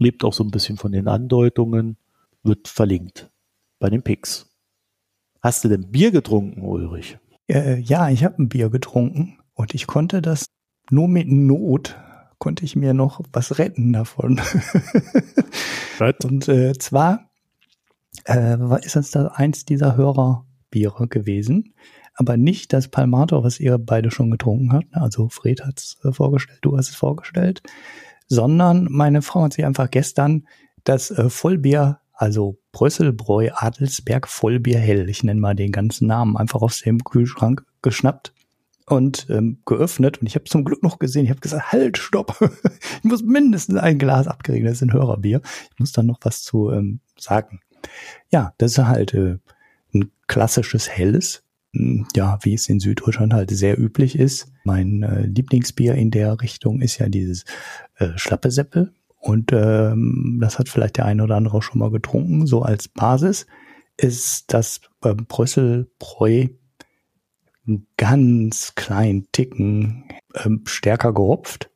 [0.00, 1.96] lebt auch so ein bisschen von den Andeutungen,
[2.42, 3.30] wird verlinkt
[3.78, 4.50] bei den Picks.
[5.40, 7.18] Hast du denn Bier getrunken, Ulrich?
[7.48, 10.46] Äh, ja, ich habe ein Bier getrunken und ich konnte das
[10.90, 11.96] nur mit Not
[12.38, 14.40] konnte ich mir noch was retten davon.
[16.24, 17.30] und äh, zwar
[18.24, 21.74] äh, ist das da eins dieser Hörerbiere gewesen,
[22.14, 24.86] aber nicht das Palmator, was ihr beide schon getrunken habt.
[24.92, 27.62] Also Fred hat es äh, vorgestellt, du hast es vorgestellt,
[28.30, 30.46] sondern meine Frau hat sich einfach gestern
[30.84, 36.62] das äh, Vollbier, also Brösselbräu Adelsberg Vollbier Hell, ich nenne mal den ganzen Namen, einfach
[36.62, 38.32] aus dem Kühlschrank geschnappt
[38.86, 40.18] und ähm, geöffnet.
[40.18, 42.36] Und ich habe zum Glück noch gesehen, ich habe gesagt, halt, stopp,
[42.98, 45.42] ich muss mindestens ein Glas abkriegen, das ist ein Hörerbier.
[45.72, 47.60] Ich muss dann noch was zu ähm, sagen.
[48.30, 49.38] Ja, das ist halt äh,
[49.92, 54.52] ein klassisches Helles, ja, wie es in Süddeutschland halt sehr üblich ist.
[54.64, 57.44] Mein äh, Lieblingsbier in der Richtung ist ja dieses
[57.96, 58.92] äh, Schlappeseppel.
[59.18, 62.46] Und ähm, das hat vielleicht der eine oder andere auch schon mal getrunken.
[62.46, 63.46] So als Basis
[63.96, 66.46] ist das äh, Brüsselbräu
[67.66, 70.04] einen ganz kleinen Ticken
[70.34, 71.70] ähm, stärker gehopft.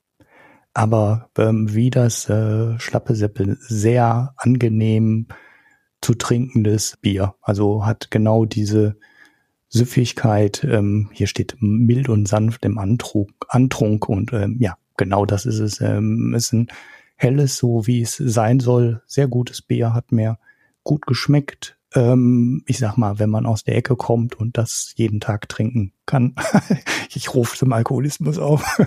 [0.72, 5.28] Aber ähm, wie das äh, Schlappeseppel sehr angenehm
[6.00, 7.36] zu trinkendes Bier.
[7.40, 8.96] Also hat genau diese
[9.74, 15.46] Süffigkeit, ähm, hier steht mild und sanft im Antrunk, Antrunk und ähm, ja, genau das
[15.46, 15.80] ist es.
[15.80, 16.68] Ähm, ist ein
[17.16, 20.38] helles, so wie es sein soll, sehr gutes Bier, hat mir
[20.84, 21.76] gut geschmeckt.
[21.92, 25.92] Ähm, ich sag mal, wenn man aus der Ecke kommt und das jeden Tag trinken
[26.06, 26.36] kann,
[27.14, 28.78] ich rufe zum Alkoholismus auf,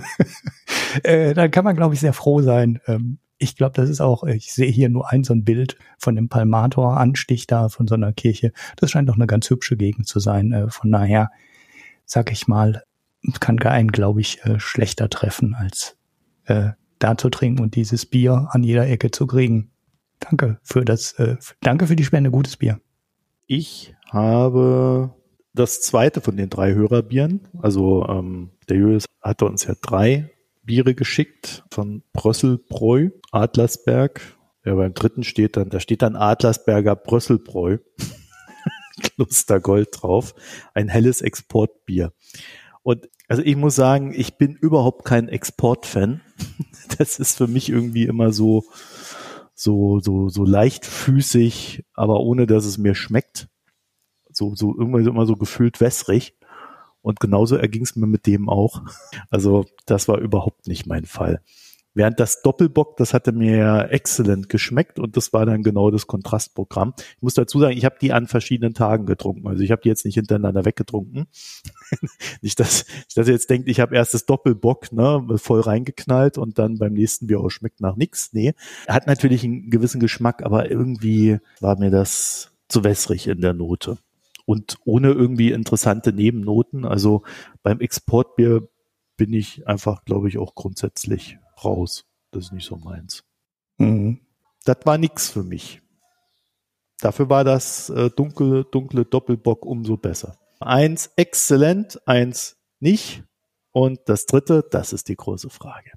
[1.02, 4.24] äh, dann kann man, glaube ich, sehr froh sein, ähm, ich glaube, das ist auch,
[4.24, 8.12] ich sehe hier nur ein so ein Bild von dem Palmator-Anstich da von so einer
[8.12, 8.52] Kirche.
[8.76, 10.52] Das scheint doch eine ganz hübsche Gegend zu sein.
[10.52, 11.30] Äh, von daher,
[12.04, 12.82] sag ich mal,
[13.40, 15.96] kann keinen, glaube ich, äh, schlechter treffen, als
[16.46, 19.70] äh, da zu trinken und dieses Bier an jeder Ecke zu kriegen.
[20.20, 22.80] Danke für das, äh, danke für die Spende, gutes Bier.
[23.46, 25.14] Ich habe
[25.54, 27.48] das zweite von den drei Hörerbieren.
[27.60, 30.30] Also ähm, der Julius hatte uns ja drei
[30.68, 34.20] Biere geschickt von Brösselbräu, Adlersberg.
[34.66, 37.78] Ja, beim dritten steht dann, da steht dann Adlersberger Brösselbräu.
[39.00, 40.34] Klostergold drauf.
[40.74, 42.12] Ein helles Exportbier.
[42.82, 46.20] Und also ich muss sagen, ich bin überhaupt kein Exportfan.
[46.98, 48.64] Das ist für mich irgendwie immer so,
[49.54, 53.48] so, so, so leichtfüßig, aber ohne dass es mir schmeckt.
[54.30, 56.37] So, so irgendwie immer so gefühlt wässrig.
[57.02, 58.82] Und genauso erging es mir mit dem auch.
[59.30, 61.40] Also das war überhaupt nicht mein Fall.
[61.98, 66.94] Während das Doppelbock, das hatte mir exzellent geschmeckt und das war dann genau das Kontrastprogramm.
[67.16, 69.48] Ich muss dazu sagen, ich habe die an verschiedenen Tagen getrunken.
[69.48, 71.26] Also ich habe die jetzt nicht hintereinander weggetrunken.
[72.40, 72.84] nicht, dass,
[73.16, 76.92] dass ihr jetzt denkt, ich habe erst das Doppelbock ne, voll reingeknallt und dann beim
[76.92, 78.32] nächsten Bier auch schmeckt nach nichts.
[78.32, 78.54] Nee,
[78.86, 83.98] hat natürlich einen gewissen Geschmack, aber irgendwie war mir das zu wässrig in der Note.
[84.48, 86.86] Und ohne irgendwie interessante Nebennoten.
[86.86, 87.22] Also
[87.62, 88.66] beim Exportbier
[89.18, 92.06] bin ich einfach, glaube ich, auch grundsätzlich raus.
[92.30, 93.24] Das ist nicht so meins.
[93.76, 94.20] Mhm.
[94.64, 95.82] Das war nix für mich.
[96.98, 100.38] Dafür war das äh, dunkle, dunkle Doppelbock umso besser.
[100.60, 103.24] Eins exzellent, eins nicht.
[103.72, 105.90] Und das dritte, das ist die große Frage.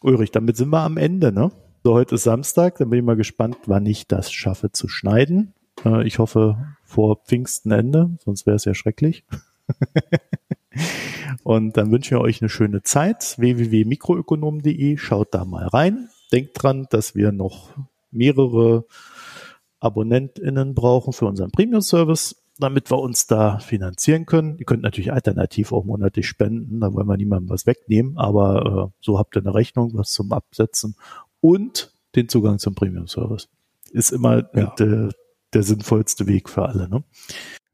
[0.00, 1.52] Ulrich, damit sind wir am Ende, ne?
[1.82, 5.52] So, heute ist Samstag, dann bin ich mal gespannt, wann ich das schaffe zu schneiden.
[5.84, 6.56] Äh, ich hoffe
[6.94, 9.24] vor Pfingstenende, sonst wäre es ja schrecklich.
[11.42, 13.34] Und dann wünschen wir euch eine schöne Zeit.
[13.36, 14.96] www.mikroökonom.de.
[14.96, 16.08] Schaut da mal rein.
[16.30, 17.70] Denkt dran, dass wir noch
[18.12, 18.86] mehrere
[19.80, 24.56] AbonnentInnen brauchen für unseren Premium-Service, damit wir uns da finanzieren können.
[24.58, 28.98] Ihr könnt natürlich alternativ auch monatlich spenden, da wollen wir niemandem was wegnehmen, aber äh,
[29.00, 30.94] so habt ihr eine Rechnung, was zum Absetzen
[31.40, 33.48] und den Zugang zum Premium-Service.
[33.90, 34.72] Ist immer ja.
[34.78, 35.10] der,
[35.54, 36.88] der sinnvollste Weg für alle.
[36.88, 37.04] Ne?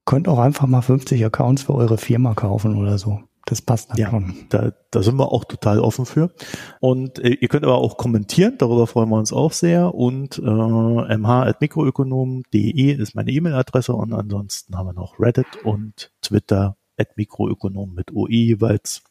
[0.05, 3.21] Könnt auch einfach mal 50 Accounts für eure Firma kaufen oder so.
[3.47, 4.35] Das passt dann ja, schon.
[4.51, 6.31] Da, da sind wir auch total offen für.
[6.79, 9.93] Und äh, ihr könnt aber auch kommentieren, darüber freuen wir uns auch sehr.
[9.95, 17.17] Und äh, mh.mikroökonom.de ist meine E-Mail-Adresse und ansonsten haben wir noch Reddit und Twitter at
[17.17, 19.03] Mikroökonom mit OE jeweils.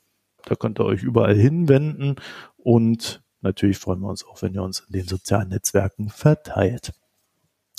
[0.46, 2.16] Da könnt ihr euch überall hinwenden
[2.56, 6.94] und natürlich freuen wir uns auch, wenn ihr uns in den sozialen Netzwerken verteilt.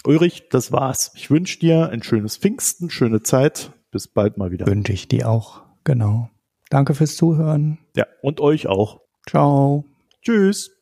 [0.06, 1.12] Ulrich, das war's.
[1.14, 3.72] Ich wünsche dir ein schönes Pfingsten, schöne Zeit.
[3.90, 4.66] Bis bald mal wieder.
[4.66, 5.62] Wünsche ich dir auch.
[5.84, 6.30] Genau.
[6.70, 7.78] Danke fürs Zuhören.
[7.96, 9.00] Ja, und euch auch.
[9.28, 9.84] Ciao.
[10.22, 10.79] Tschüss.